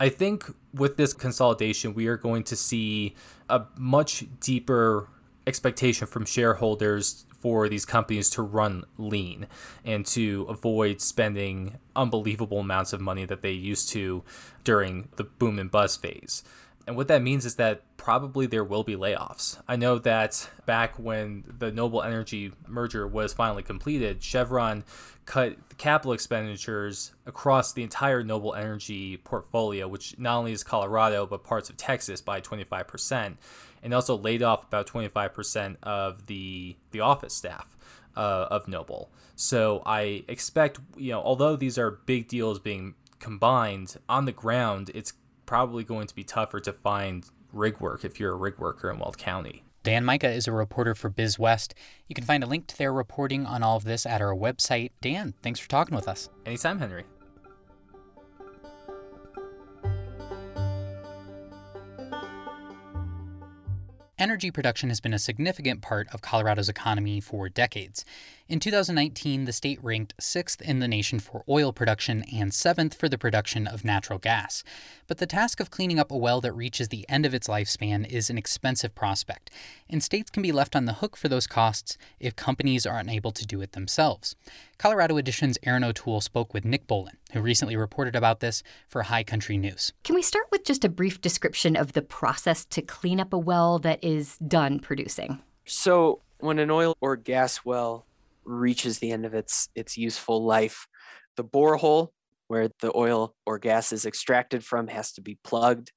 I 0.00 0.08
think 0.08 0.52
with 0.72 0.96
this 0.96 1.12
consolidation, 1.12 1.94
we 1.94 2.06
are 2.08 2.16
going 2.16 2.42
to 2.44 2.56
see 2.56 3.14
a 3.48 3.62
much 3.76 4.24
deeper 4.40 5.08
expectation 5.46 6.06
from 6.06 6.24
shareholders 6.24 7.26
for 7.38 7.68
these 7.68 7.84
companies 7.84 8.30
to 8.30 8.42
run 8.42 8.84
lean 8.96 9.46
and 9.84 10.06
to 10.06 10.46
avoid 10.48 11.00
spending 11.00 11.76
unbelievable 11.94 12.60
amounts 12.60 12.94
of 12.94 13.00
money 13.00 13.26
that 13.26 13.42
they 13.42 13.52
used 13.52 13.90
to 13.90 14.24
during 14.64 15.08
the 15.16 15.24
boom 15.24 15.58
and 15.58 15.70
bust 15.70 16.00
phase. 16.00 16.42
And 16.86 16.96
what 16.96 17.08
that 17.08 17.22
means 17.22 17.46
is 17.46 17.56
that 17.56 17.82
probably 17.96 18.46
there 18.46 18.64
will 18.64 18.82
be 18.82 18.94
layoffs. 18.94 19.60
I 19.66 19.76
know 19.76 19.98
that 20.00 20.50
back 20.66 20.98
when 20.98 21.44
the 21.58 21.72
Noble 21.72 22.02
Energy 22.02 22.52
merger 22.68 23.06
was 23.06 23.32
finally 23.32 23.62
completed, 23.62 24.22
Chevron 24.22 24.84
cut 25.24 25.56
capital 25.78 26.12
expenditures 26.12 27.12
across 27.24 27.72
the 27.72 27.82
entire 27.82 28.22
Noble 28.22 28.54
Energy 28.54 29.16
portfolio, 29.16 29.88
which 29.88 30.18
not 30.18 30.38
only 30.38 30.52
is 30.52 30.62
Colorado, 30.62 31.24
but 31.26 31.42
parts 31.42 31.70
of 31.70 31.78
Texas 31.78 32.20
by 32.20 32.42
25%, 32.42 33.36
and 33.82 33.94
also 33.94 34.18
laid 34.18 34.42
off 34.42 34.64
about 34.64 34.86
25% 34.86 35.76
of 35.82 36.26
the, 36.26 36.76
the 36.90 37.00
office 37.00 37.34
staff. 37.34 37.70
Uh, 38.16 38.46
of 38.48 38.68
Noble. 38.68 39.10
So 39.34 39.82
I 39.84 40.22
expect, 40.28 40.78
you 40.96 41.10
know, 41.10 41.20
although 41.20 41.56
these 41.56 41.78
are 41.78 41.90
big 41.90 42.28
deals 42.28 42.60
being 42.60 42.94
combined 43.18 43.96
on 44.08 44.24
the 44.24 44.30
ground, 44.30 44.92
it's 44.94 45.14
probably 45.46 45.84
going 45.84 46.06
to 46.06 46.14
be 46.14 46.24
tougher 46.24 46.60
to 46.60 46.72
find 46.72 47.24
rig 47.52 47.80
work 47.80 48.04
if 48.04 48.18
you're 48.18 48.32
a 48.32 48.36
rig 48.36 48.58
worker 48.58 48.90
in 48.90 48.98
Weld 48.98 49.18
County. 49.18 49.62
Dan 49.82 50.04
Mika 50.04 50.30
is 50.30 50.48
a 50.48 50.52
reporter 50.52 50.94
for 50.94 51.10
BizWest. 51.10 51.74
You 52.08 52.14
can 52.14 52.24
find 52.24 52.42
a 52.42 52.46
link 52.46 52.66
to 52.68 52.78
their 52.78 52.92
reporting 52.92 53.44
on 53.44 53.62
all 53.62 53.76
of 53.76 53.84
this 53.84 54.06
at 54.06 54.22
our 54.22 54.34
website. 54.34 54.92
Dan, 55.02 55.34
thanks 55.42 55.60
for 55.60 55.68
talking 55.68 55.94
with 55.94 56.08
us. 56.08 56.30
Anytime, 56.46 56.78
Henry. 56.78 57.04
Energy 64.16 64.50
production 64.50 64.88
has 64.88 65.00
been 65.00 65.12
a 65.12 65.18
significant 65.18 65.82
part 65.82 66.08
of 66.14 66.22
Colorado's 66.22 66.70
economy 66.70 67.20
for 67.20 67.50
decades. 67.50 68.06
In 68.46 68.60
2019, 68.60 69.46
the 69.46 69.54
state 69.54 69.82
ranked 69.82 70.12
sixth 70.20 70.60
in 70.60 70.78
the 70.78 70.86
nation 70.86 71.18
for 71.18 71.44
oil 71.48 71.72
production 71.72 72.22
and 72.30 72.52
seventh 72.52 72.92
for 72.92 73.08
the 73.08 73.16
production 73.16 73.66
of 73.66 73.86
natural 73.86 74.18
gas. 74.18 74.62
But 75.06 75.16
the 75.16 75.24
task 75.24 75.60
of 75.60 75.70
cleaning 75.70 75.98
up 75.98 76.10
a 76.10 76.16
well 76.18 76.42
that 76.42 76.52
reaches 76.52 76.88
the 76.88 77.08
end 77.08 77.24
of 77.24 77.32
its 77.32 77.48
lifespan 77.48 78.06
is 78.06 78.28
an 78.28 78.36
expensive 78.36 78.94
prospect, 78.94 79.48
and 79.88 80.02
states 80.02 80.30
can 80.30 80.42
be 80.42 80.52
left 80.52 80.76
on 80.76 80.84
the 80.84 80.92
hook 80.92 81.16
for 81.16 81.28
those 81.28 81.46
costs 81.46 81.96
if 82.20 82.36
companies 82.36 82.84
are 82.84 82.98
unable 82.98 83.32
to 83.32 83.46
do 83.46 83.62
it 83.62 83.72
themselves. 83.72 84.36
Colorado 84.76 85.16
Edition's 85.16 85.56
Erin 85.62 85.82
O'Toole 85.82 86.20
spoke 86.20 86.52
with 86.52 86.66
Nick 86.66 86.86
Bowlin, 86.86 87.16
who 87.32 87.40
recently 87.40 87.76
reported 87.76 88.14
about 88.14 88.40
this 88.40 88.62
for 88.86 89.04
High 89.04 89.24
Country 89.24 89.56
News. 89.56 89.94
Can 90.02 90.14
we 90.14 90.22
start 90.22 90.48
with 90.52 90.64
just 90.64 90.84
a 90.84 90.90
brief 90.90 91.18
description 91.22 91.76
of 91.76 91.94
the 91.94 92.02
process 92.02 92.66
to 92.66 92.82
clean 92.82 93.20
up 93.20 93.32
a 93.32 93.38
well 93.38 93.78
that 93.78 94.04
is 94.04 94.36
done 94.36 94.80
producing? 94.80 95.40
So, 95.64 96.20
when 96.40 96.58
an 96.58 96.70
oil 96.70 96.94
or 97.00 97.16
gas 97.16 97.64
well 97.64 98.04
reaches 98.44 98.98
the 98.98 99.12
end 99.12 99.24
of 99.24 99.34
its 99.34 99.68
its 99.74 99.96
useful 99.96 100.44
life, 100.44 100.86
the 101.36 101.44
borehole 101.44 102.08
where 102.46 102.68
the 102.80 102.92
oil 102.94 103.34
or 103.46 103.58
gas 103.58 103.90
is 103.90 104.04
extracted 104.04 104.62
from 104.62 104.86
has 104.86 105.12
to 105.12 105.22
be 105.22 105.38
plugged, 105.42 105.90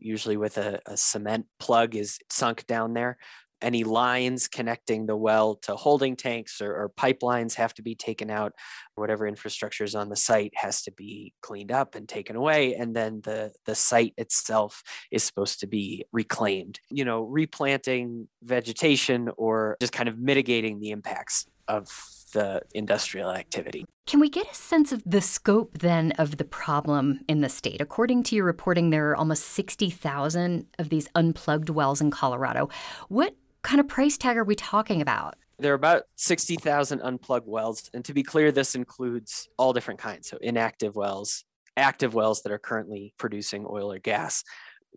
usually 0.00 0.36
with 0.36 0.58
a, 0.58 0.80
a 0.86 0.96
cement 0.96 1.46
plug 1.60 1.94
is 1.94 2.18
sunk 2.28 2.66
down 2.66 2.92
there 2.92 3.16
any 3.62 3.84
lines 3.84 4.48
connecting 4.48 5.06
the 5.06 5.16
well 5.16 5.54
to 5.54 5.76
holding 5.76 6.16
tanks 6.16 6.60
or, 6.60 6.74
or, 6.74 6.88
pipelines 6.90 7.54
have 7.54 7.72
to 7.74 7.82
be 7.82 7.94
taken 7.94 8.30
out. 8.30 8.52
Whatever 8.94 9.26
infrastructure 9.26 9.84
is 9.84 9.94
on 9.94 10.08
the 10.08 10.16
site 10.16 10.52
has 10.56 10.82
to 10.82 10.92
be 10.92 11.32
cleaned 11.40 11.72
up 11.72 11.94
and 11.94 12.08
taken 12.08 12.36
away. 12.36 12.74
And 12.74 12.94
then 12.94 13.20
the, 13.24 13.52
the 13.64 13.74
site 13.74 14.14
itself 14.18 14.82
is 15.10 15.24
supposed 15.24 15.60
to 15.60 15.66
be 15.66 16.04
reclaimed. 16.12 16.80
You 16.90 17.04
know, 17.04 17.22
replanting 17.22 18.28
vegetation 18.42 19.30
or 19.36 19.76
just 19.80 19.92
kind 19.92 20.08
of 20.08 20.18
mitigating 20.18 20.80
the 20.80 20.90
impacts 20.90 21.46
of 21.72 21.88
the 22.32 22.62
industrial 22.74 23.30
activity. 23.30 23.84
Can 24.06 24.20
we 24.20 24.28
get 24.28 24.50
a 24.50 24.54
sense 24.54 24.92
of 24.92 25.02
the 25.06 25.20
scope 25.20 25.78
then 25.78 26.12
of 26.12 26.36
the 26.36 26.44
problem 26.44 27.20
in 27.28 27.40
the 27.40 27.48
state? 27.48 27.80
According 27.80 28.24
to 28.24 28.36
your 28.36 28.44
reporting, 28.44 28.90
there 28.90 29.10
are 29.10 29.16
almost 29.16 29.44
60,000 29.44 30.66
of 30.78 30.88
these 30.88 31.08
unplugged 31.14 31.70
wells 31.70 32.00
in 32.00 32.10
Colorado. 32.10 32.68
What 33.08 33.36
kind 33.62 33.80
of 33.80 33.88
price 33.88 34.18
tag 34.18 34.36
are 34.36 34.44
we 34.44 34.56
talking 34.56 35.00
about? 35.00 35.36
There 35.58 35.72
are 35.72 35.76
about 35.76 36.04
60,000 36.16 37.00
unplugged 37.00 37.46
wells. 37.46 37.88
And 37.94 38.04
to 38.04 38.12
be 38.12 38.22
clear, 38.22 38.50
this 38.50 38.74
includes 38.74 39.48
all 39.56 39.72
different 39.72 40.00
kinds. 40.00 40.28
So 40.28 40.38
inactive 40.40 40.96
wells, 40.96 41.44
active 41.76 42.14
wells 42.14 42.42
that 42.42 42.52
are 42.52 42.58
currently 42.58 43.14
producing 43.18 43.66
oil 43.70 43.92
or 43.92 43.98
gas. 43.98 44.42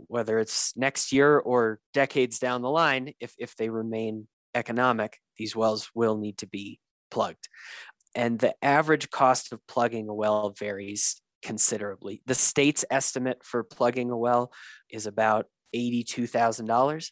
Whether 0.07 0.39
it's 0.39 0.75
next 0.75 1.13
year 1.13 1.37
or 1.37 1.79
decades 1.93 2.39
down 2.39 2.61
the 2.61 2.69
line, 2.69 3.13
if, 3.19 3.33
if 3.37 3.55
they 3.55 3.69
remain 3.69 4.27
economic, 4.55 5.19
these 5.37 5.55
wells 5.55 5.89
will 5.93 6.17
need 6.17 6.37
to 6.39 6.47
be 6.47 6.79
plugged. 7.11 7.49
And 8.15 8.39
the 8.39 8.55
average 8.63 9.09
cost 9.09 9.51
of 9.51 9.59
plugging 9.67 10.07
a 10.09 10.13
well 10.13 10.55
varies 10.57 11.21
considerably. 11.43 12.21
The 12.25 12.35
state's 12.35 12.85
estimate 12.89 13.43
for 13.43 13.63
plugging 13.63 14.09
a 14.09 14.17
well 14.17 14.51
is 14.89 15.05
about 15.05 15.47
$82,000 15.75 17.11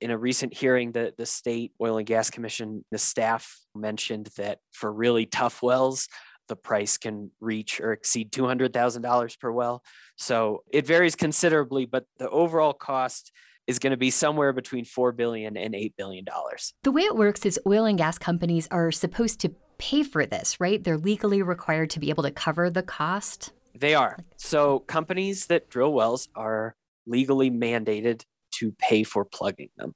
in 0.00 0.10
a 0.10 0.18
recent 0.18 0.54
hearing, 0.54 0.92
the, 0.92 1.12
the 1.16 1.26
state 1.26 1.72
oil 1.80 1.98
and 1.98 2.06
gas 2.06 2.30
commission, 2.30 2.84
the 2.90 2.98
staff 2.98 3.58
mentioned 3.74 4.30
that 4.36 4.58
for 4.72 4.92
really 4.92 5.26
tough 5.26 5.62
wells, 5.62 6.08
the 6.48 6.56
price 6.56 6.96
can 6.96 7.30
reach 7.40 7.80
or 7.80 7.92
exceed 7.92 8.32
$200,000 8.32 9.38
per 9.38 9.52
well. 9.52 9.82
So 10.16 10.64
it 10.72 10.86
varies 10.86 11.14
considerably, 11.16 11.84
but 11.84 12.04
the 12.18 12.28
overall 12.30 12.72
cost 12.72 13.30
is 13.66 13.78
going 13.78 13.92
to 13.92 13.96
be 13.96 14.10
somewhere 14.10 14.52
between 14.52 14.84
4 14.84 15.12
billion 15.12 15.56
and 15.56 15.74
8 15.74 15.94
billion 15.96 16.24
dollars. 16.24 16.74
The 16.82 16.92
way 16.92 17.02
it 17.02 17.16
works 17.16 17.46
is 17.46 17.58
oil 17.66 17.84
and 17.84 17.98
gas 17.98 18.18
companies 18.18 18.66
are 18.70 18.90
supposed 18.90 19.40
to 19.40 19.54
pay 19.78 20.02
for 20.02 20.26
this, 20.26 20.60
right? 20.60 20.82
They're 20.82 20.98
legally 20.98 21.42
required 21.42 21.90
to 21.90 22.00
be 22.00 22.10
able 22.10 22.22
to 22.24 22.30
cover 22.30 22.68
the 22.70 22.82
cost. 22.82 23.52
They 23.74 23.94
are. 23.94 24.18
So 24.36 24.80
companies 24.80 25.46
that 25.46 25.70
drill 25.70 25.92
wells 25.92 26.28
are 26.34 26.74
legally 27.06 27.50
mandated 27.50 28.24
to 28.52 28.72
pay 28.72 29.04
for 29.04 29.24
plugging 29.24 29.70
them. 29.76 29.94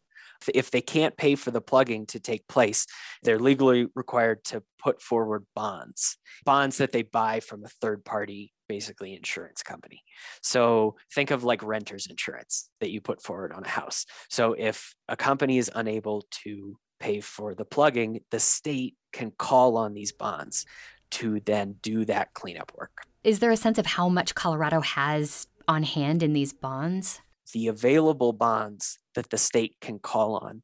If 0.54 0.70
they 0.70 0.80
can't 0.80 1.16
pay 1.16 1.34
for 1.34 1.50
the 1.50 1.60
plugging 1.60 2.06
to 2.06 2.20
take 2.20 2.46
place, 2.48 2.86
they're 3.22 3.38
legally 3.38 3.86
required 3.94 4.44
to 4.44 4.62
put 4.78 5.02
forward 5.02 5.44
bonds, 5.54 6.16
bonds 6.44 6.78
that 6.78 6.92
they 6.92 7.02
buy 7.02 7.40
from 7.40 7.64
a 7.64 7.68
third 7.68 8.04
party, 8.04 8.53
basically 8.68 9.14
insurance 9.14 9.62
company. 9.62 10.02
So 10.42 10.96
think 11.14 11.30
of 11.30 11.44
like 11.44 11.62
renter's 11.62 12.06
insurance 12.06 12.68
that 12.80 12.90
you 12.90 13.00
put 13.00 13.22
forward 13.22 13.52
on 13.52 13.64
a 13.64 13.68
house. 13.68 14.06
So 14.30 14.54
if 14.54 14.94
a 15.08 15.16
company 15.16 15.58
is 15.58 15.70
unable 15.74 16.24
to 16.44 16.76
pay 17.00 17.20
for 17.20 17.54
the 17.54 17.64
plugging, 17.64 18.20
the 18.30 18.40
state 18.40 18.94
can 19.12 19.32
call 19.32 19.76
on 19.76 19.94
these 19.94 20.12
bonds 20.12 20.64
to 21.12 21.40
then 21.40 21.76
do 21.82 22.04
that 22.06 22.34
cleanup 22.34 22.72
work. 22.76 23.02
Is 23.22 23.38
there 23.38 23.50
a 23.50 23.56
sense 23.56 23.78
of 23.78 23.86
how 23.86 24.08
much 24.08 24.34
Colorado 24.34 24.80
has 24.80 25.46
on 25.68 25.82
hand 25.82 26.22
in 26.22 26.32
these 26.32 26.52
bonds? 26.52 27.20
the 27.54 27.68
available 27.68 28.32
bonds 28.32 28.98
that 29.14 29.30
the 29.30 29.38
state 29.38 29.76
can 29.80 29.98
call 29.98 30.36
on 30.36 30.62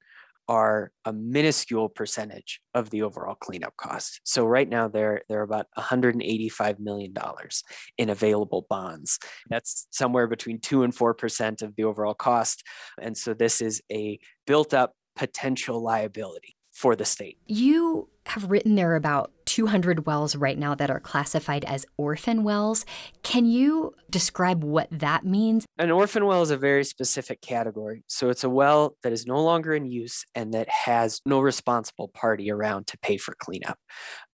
are 0.50 0.90
a 1.04 1.12
minuscule 1.12 1.88
percentage 1.88 2.60
of 2.74 2.90
the 2.90 3.02
overall 3.02 3.36
cleanup 3.36 3.76
cost. 3.76 4.20
So 4.24 4.44
right 4.44 4.68
now 4.68 4.88
they're 4.88 5.22
they're 5.28 5.42
about 5.42 5.66
185 5.74 6.80
million 6.80 7.12
dollars 7.12 7.62
in 7.96 8.10
available 8.10 8.66
bonds. 8.68 9.20
That's 9.48 9.86
somewhere 9.92 10.26
between 10.26 10.58
2 10.58 10.82
and 10.82 10.92
4% 10.92 11.62
of 11.62 11.76
the 11.76 11.84
overall 11.84 12.14
cost 12.14 12.64
and 13.00 13.16
so 13.16 13.32
this 13.32 13.62
is 13.62 13.80
a 13.92 14.18
built 14.44 14.74
up 14.74 14.94
potential 15.14 15.80
liability 15.80 16.56
for 16.72 16.96
the 16.96 17.04
state. 17.04 17.38
You 17.46 18.08
have 18.30 18.50
written 18.50 18.76
there 18.76 18.94
about 18.94 19.32
200 19.46 20.06
wells 20.06 20.36
right 20.36 20.56
now 20.56 20.74
that 20.76 20.90
are 20.90 21.00
classified 21.00 21.64
as 21.64 21.84
orphan 21.96 22.44
wells. 22.44 22.86
Can 23.24 23.44
you 23.44 23.92
describe 24.08 24.62
what 24.62 24.86
that 24.92 25.24
means? 25.24 25.66
An 25.78 25.90
orphan 25.90 26.26
well 26.26 26.40
is 26.40 26.52
a 26.52 26.56
very 26.56 26.84
specific 26.84 27.40
category. 27.40 28.04
So 28.06 28.30
it's 28.30 28.44
a 28.44 28.48
well 28.48 28.96
that 29.02 29.12
is 29.12 29.26
no 29.26 29.42
longer 29.42 29.74
in 29.74 29.84
use 29.84 30.24
and 30.36 30.54
that 30.54 30.68
has 30.68 31.20
no 31.26 31.40
responsible 31.40 32.06
party 32.06 32.52
around 32.52 32.86
to 32.88 32.98
pay 32.98 33.16
for 33.16 33.34
cleanup. 33.40 33.78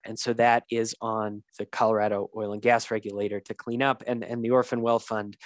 And 0.03 0.17
so 0.17 0.33
that 0.33 0.63
is 0.71 0.95
on 0.99 1.43
the 1.59 1.65
Colorado 1.67 2.31
oil 2.35 2.53
and 2.53 2.61
gas 2.61 2.89
regulator 2.89 3.39
to 3.41 3.53
clean 3.53 3.83
up. 3.83 4.03
And, 4.07 4.23
and 4.23 4.43
the 4.43 4.49
Orphan 4.49 4.81
Well 4.81 4.99
Fund, 4.99 5.37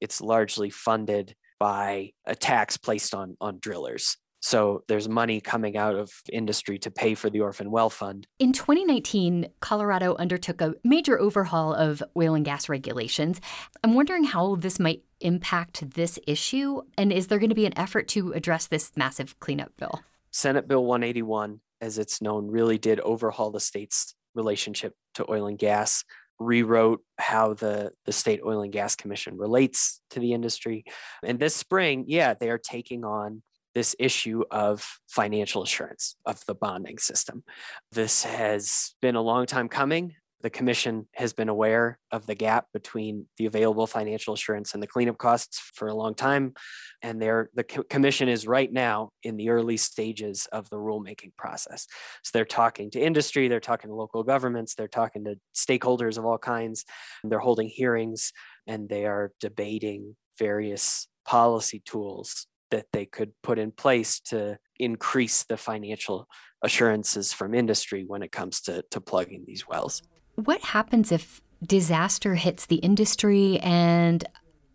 it's 0.00 0.20
largely 0.20 0.70
funded 0.70 1.34
by 1.58 2.12
a 2.24 2.36
tax 2.36 2.76
placed 2.76 3.14
on, 3.14 3.36
on 3.40 3.58
drillers. 3.58 4.16
So 4.46 4.84
there's 4.86 5.08
money 5.08 5.40
coming 5.40 5.76
out 5.76 5.96
of 5.96 6.22
industry 6.32 6.78
to 6.78 6.90
pay 6.92 7.16
for 7.16 7.28
the 7.28 7.40
Orphan 7.40 7.68
Well 7.68 7.90
Fund. 7.90 8.28
In 8.38 8.52
2019, 8.52 9.48
Colorado 9.58 10.14
undertook 10.20 10.60
a 10.60 10.74
major 10.84 11.18
overhaul 11.18 11.74
of 11.74 12.00
oil 12.16 12.36
and 12.36 12.44
gas 12.44 12.68
regulations. 12.68 13.40
I'm 13.82 13.94
wondering 13.94 14.22
how 14.22 14.54
this 14.54 14.78
might 14.78 15.02
impact 15.20 15.96
this 15.96 16.20
issue, 16.28 16.82
and 16.96 17.12
is 17.12 17.26
there 17.26 17.40
going 17.40 17.48
to 17.48 17.56
be 17.56 17.66
an 17.66 17.76
effort 17.76 18.06
to 18.10 18.34
address 18.34 18.68
this 18.68 18.92
massive 18.94 19.36
cleanup 19.40 19.76
bill? 19.78 20.02
Senate 20.30 20.68
Bill 20.68 20.84
181, 20.84 21.60
as 21.80 21.98
it's 21.98 22.22
known, 22.22 22.46
really 22.46 22.78
did 22.78 23.00
overhaul 23.00 23.50
the 23.50 23.58
state's 23.58 24.14
relationship 24.36 24.94
to 25.14 25.28
oil 25.28 25.48
and 25.48 25.58
gas 25.58 26.04
rewrote 26.38 27.00
how 27.18 27.54
the, 27.54 27.90
the 28.04 28.12
state 28.12 28.40
oil 28.46 28.62
and 28.62 28.72
gas 28.72 28.94
commission 28.94 29.38
relates 29.38 30.00
to 30.10 30.20
the 30.20 30.34
industry 30.34 30.84
and 31.24 31.38
this 31.38 31.56
spring 31.56 32.04
yeah 32.06 32.34
they 32.34 32.50
are 32.50 32.58
taking 32.58 33.06
on 33.06 33.42
this 33.76 33.94
issue 33.98 34.42
of 34.50 34.98
financial 35.06 35.62
assurance 35.62 36.16
of 36.24 36.42
the 36.46 36.54
bonding 36.54 36.96
system. 36.96 37.44
This 37.92 38.24
has 38.24 38.94
been 39.02 39.16
a 39.16 39.20
long 39.20 39.44
time 39.44 39.68
coming. 39.68 40.14
The 40.40 40.48
commission 40.48 41.08
has 41.14 41.34
been 41.34 41.50
aware 41.50 41.98
of 42.10 42.24
the 42.24 42.34
gap 42.34 42.68
between 42.72 43.26
the 43.36 43.44
available 43.44 43.86
financial 43.86 44.32
assurance 44.32 44.72
and 44.72 44.82
the 44.82 44.86
cleanup 44.86 45.18
costs 45.18 45.58
for 45.74 45.88
a 45.88 45.94
long 45.94 46.14
time. 46.14 46.54
And 47.02 47.20
they're, 47.20 47.50
the 47.52 47.64
commission 47.64 48.30
is 48.30 48.46
right 48.46 48.72
now 48.72 49.10
in 49.22 49.36
the 49.36 49.50
early 49.50 49.76
stages 49.76 50.48
of 50.52 50.70
the 50.70 50.78
rulemaking 50.78 51.36
process. 51.36 51.86
So 52.22 52.30
they're 52.32 52.46
talking 52.46 52.90
to 52.92 52.98
industry, 52.98 53.46
they're 53.46 53.60
talking 53.60 53.90
to 53.90 53.94
local 53.94 54.22
governments, 54.22 54.74
they're 54.74 54.88
talking 54.88 55.22
to 55.24 55.36
stakeholders 55.54 56.16
of 56.16 56.24
all 56.24 56.38
kinds, 56.38 56.86
they're 57.24 57.40
holding 57.40 57.68
hearings, 57.68 58.32
and 58.66 58.88
they 58.88 59.04
are 59.04 59.32
debating 59.38 60.16
various 60.38 61.08
policy 61.26 61.82
tools 61.84 62.46
that 62.70 62.86
they 62.92 63.06
could 63.06 63.32
put 63.42 63.58
in 63.58 63.70
place 63.70 64.20
to 64.20 64.58
increase 64.78 65.44
the 65.44 65.56
financial 65.56 66.28
assurances 66.62 67.32
from 67.32 67.54
industry 67.54 68.04
when 68.06 68.22
it 68.22 68.32
comes 68.32 68.60
to, 68.62 68.82
to 68.90 69.00
plugging 69.00 69.44
these 69.46 69.68
wells. 69.68 70.02
What 70.34 70.60
happens 70.60 71.12
if 71.12 71.40
disaster 71.62 72.34
hits 72.34 72.66
the 72.66 72.76
industry 72.76 73.58
and 73.60 74.24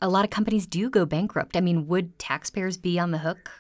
a 0.02 0.10
lot 0.10 0.26
of 0.26 0.32
companies 0.32 0.66
do 0.66 0.90
go 0.90 1.06
bankrupt? 1.06 1.56
I 1.56 1.62
mean, 1.62 1.88
would 1.88 2.18
taxpayers 2.18 2.78
be 2.78 3.00
on 3.00 3.12
the 3.12 3.20
hook? 3.20 3.52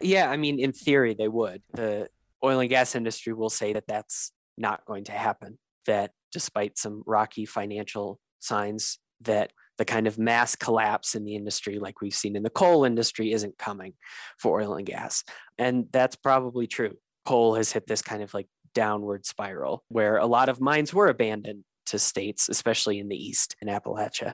Yeah, 0.00 0.30
I 0.30 0.36
mean, 0.36 0.58
in 0.58 0.72
theory, 0.72 1.14
they 1.14 1.28
would. 1.28 1.62
The 1.72 2.08
oil 2.44 2.60
and 2.60 2.68
gas 2.68 2.94
industry 2.94 3.32
will 3.32 3.50
say 3.50 3.72
that 3.72 3.86
that's 3.86 4.32
not 4.58 4.84
going 4.84 5.04
to 5.04 5.12
happen, 5.12 5.58
that 5.86 6.12
despite 6.32 6.76
some 6.76 7.02
rocky 7.06 7.46
financial 7.46 8.20
signs, 8.40 8.98
that 9.22 9.52
the 9.78 9.84
kind 9.84 10.06
of 10.06 10.18
mass 10.18 10.56
collapse 10.56 11.14
in 11.14 11.24
the 11.24 11.34
industry 11.34 11.78
like 11.78 12.00
we've 12.00 12.14
seen 12.14 12.36
in 12.36 12.42
the 12.42 12.50
coal 12.50 12.84
industry 12.84 13.32
isn't 13.32 13.58
coming 13.58 13.94
for 14.38 14.60
oil 14.60 14.74
and 14.74 14.86
gas. 14.86 15.24
And 15.58 15.86
that's 15.92 16.16
probably 16.16 16.66
true. 16.66 16.96
Coal 17.24 17.56
has 17.56 17.72
hit 17.72 17.86
this 17.86 18.02
kind 18.02 18.22
of 18.22 18.32
like 18.32 18.48
downward 18.74 19.26
spiral 19.26 19.84
where 19.88 20.16
a 20.16 20.26
lot 20.26 20.48
of 20.48 20.60
mines 20.60 20.94
were 20.94 21.08
abandoned 21.08 21.64
to 21.86 21.98
states, 21.98 22.48
especially 22.48 22.98
in 22.98 23.08
the 23.08 23.16
East 23.16 23.56
in 23.60 23.68
Appalachia. 23.68 24.32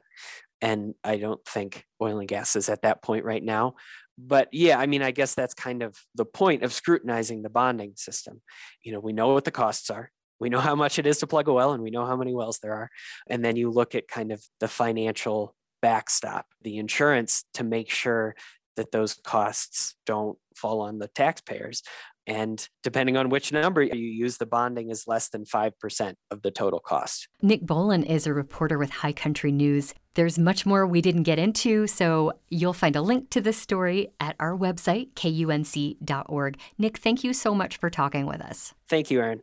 And 0.60 0.94
I 1.02 1.16
don't 1.16 1.44
think 1.44 1.84
oil 2.00 2.20
and 2.20 2.28
gas 2.28 2.54
is 2.54 2.68
at 2.68 2.82
that 2.82 3.02
point 3.02 3.24
right 3.24 3.42
now. 3.42 3.74
But 4.16 4.48
yeah, 4.52 4.78
I 4.78 4.86
mean, 4.86 5.02
I 5.02 5.10
guess 5.10 5.34
that's 5.34 5.54
kind 5.54 5.82
of 5.82 5.98
the 6.14 6.24
point 6.24 6.62
of 6.62 6.72
scrutinizing 6.72 7.42
the 7.42 7.50
bonding 7.50 7.94
system. 7.96 8.42
You 8.84 8.92
know, 8.92 9.00
we 9.00 9.12
know 9.12 9.32
what 9.32 9.44
the 9.44 9.50
costs 9.50 9.90
are. 9.90 10.11
We 10.42 10.50
know 10.50 10.58
how 10.58 10.74
much 10.74 10.98
it 10.98 11.06
is 11.06 11.18
to 11.18 11.28
plug 11.28 11.46
a 11.46 11.52
well 11.52 11.72
and 11.72 11.84
we 11.84 11.90
know 11.92 12.04
how 12.04 12.16
many 12.16 12.34
wells 12.34 12.58
there 12.58 12.74
are. 12.74 12.90
And 13.28 13.44
then 13.44 13.54
you 13.54 13.70
look 13.70 13.94
at 13.94 14.08
kind 14.08 14.32
of 14.32 14.44
the 14.58 14.66
financial 14.66 15.54
backstop, 15.80 16.46
the 16.62 16.78
insurance 16.78 17.44
to 17.54 17.62
make 17.62 17.88
sure 17.88 18.34
that 18.76 18.90
those 18.90 19.14
costs 19.14 19.94
don't 20.04 20.36
fall 20.56 20.80
on 20.80 20.98
the 20.98 21.06
taxpayers. 21.06 21.82
And 22.26 22.68
depending 22.82 23.16
on 23.16 23.28
which 23.28 23.52
number 23.52 23.82
you 23.82 23.94
use, 23.94 24.38
the 24.38 24.46
bonding 24.46 24.90
is 24.90 25.06
less 25.06 25.28
than 25.28 25.44
5% 25.44 26.14
of 26.32 26.42
the 26.42 26.50
total 26.50 26.80
cost. 26.80 27.28
Nick 27.40 27.62
Bowlin 27.64 28.02
is 28.02 28.26
a 28.26 28.34
reporter 28.34 28.78
with 28.78 28.90
High 28.90 29.12
Country 29.12 29.52
News. 29.52 29.94
There's 30.14 30.40
much 30.40 30.66
more 30.66 30.86
we 30.86 31.00
didn't 31.00 31.22
get 31.22 31.38
into, 31.38 31.86
so 31.86 32.32
you'll 32.48 32.72
find 32.72 32.96
a 32.96 33.02
link 33.02 33.30
to 33.30 33.40
this 33.40 33.58
story 33.58 34.08
at 34.18 34.34
our 34.40 34.56
website, 34.56 35.12
kunc.org. 35.14 36.58
Nick, 36.78 36.98
thank 36.98 37.22
you 37.22 37.32
so 37.32 37.54
much 37.54 37.76
for 37.76 37.90
talking 37.90 38.26
with 38.26 38.40
us. 38.40 38.74
Thank 38.88 39.10
you, 39.10 39.20
Erin. 39.20 39.42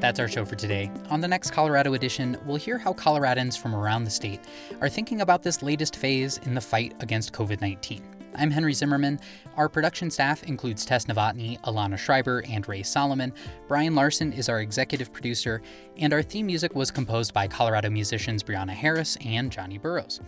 That's 0.00 0.18
our 0.18 0.28
show 0.28 0.46
for 0.46 0.56
today. 0.56 0.90
On 1.10 1.20
the 1.20 1.28
next 1.28 1.50
Colorado 1.50 1.92
edition, 1.92 2.38
we'll 2.46 2.56
hear 2.56 2.78
how 2.78 2.94
Coloradans 2.94 3.58
from 3.58 3.74
around 3.74 4.04
the 4.04 4.10
state 4.10 4.40
are 4.80 4.88
thinking 4.88 5.20
about 5.20 5.42
this 5.42 5.62
latest 5.62 5.96
phase 5.96 6.38
in 6.38 6.54
the 6.54 6.60
fight 6.60 6.94
against 7.00 7.34
COVID 7.34 7.60
19. 7.60 8.02
I'm 8.34 8.50
Henry 8.50 8.72
Zimmerman. 8.72 9.20
Our 9.56 9.68
production 9.68 10.10
staff 10.10 10.42
includes 10.44 10.86
Tess 10.86 11.04
Novotny, 11.04 11.60
Alana 11.62 11.98
Schreiber, 11.98 12.42
and 12.48 12.66
Ray 12.66 12.82
Solomon. 12.82 13.34
Brian 13.68 13.94
Larson 13.94 14.32
is 14.32 14.48
our 14.48 14.60
executive 14.60 15.12
producer, 15.12 15.60
and 15.98 16.14
our 16.14 16.22
theme 16.22 16.46
music 16.46 16.74
was 16.74 16.90
composed 16.90 17.34
by 17.34 17.46
Colorado 17.46 17.90
musicians 17.90 18.42
Brianna 18.42 18.70
Harris 18.70 19.18
and 19.22 19.52
Johnny 19.52 19.76
Burrows. 19.76 20.22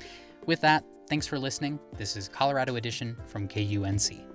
With 0.44 0.60
that, 0.60 0.84
thanks 1.08 1.26
for 1.26 1.38
listening. 1.38 1.80
This 1.96 2.14
is 2.14 2.28
Colorado 2.28 2.76
Edition 2.76 3.16
from 3.26 3.48
KUNC. 3.48 4.31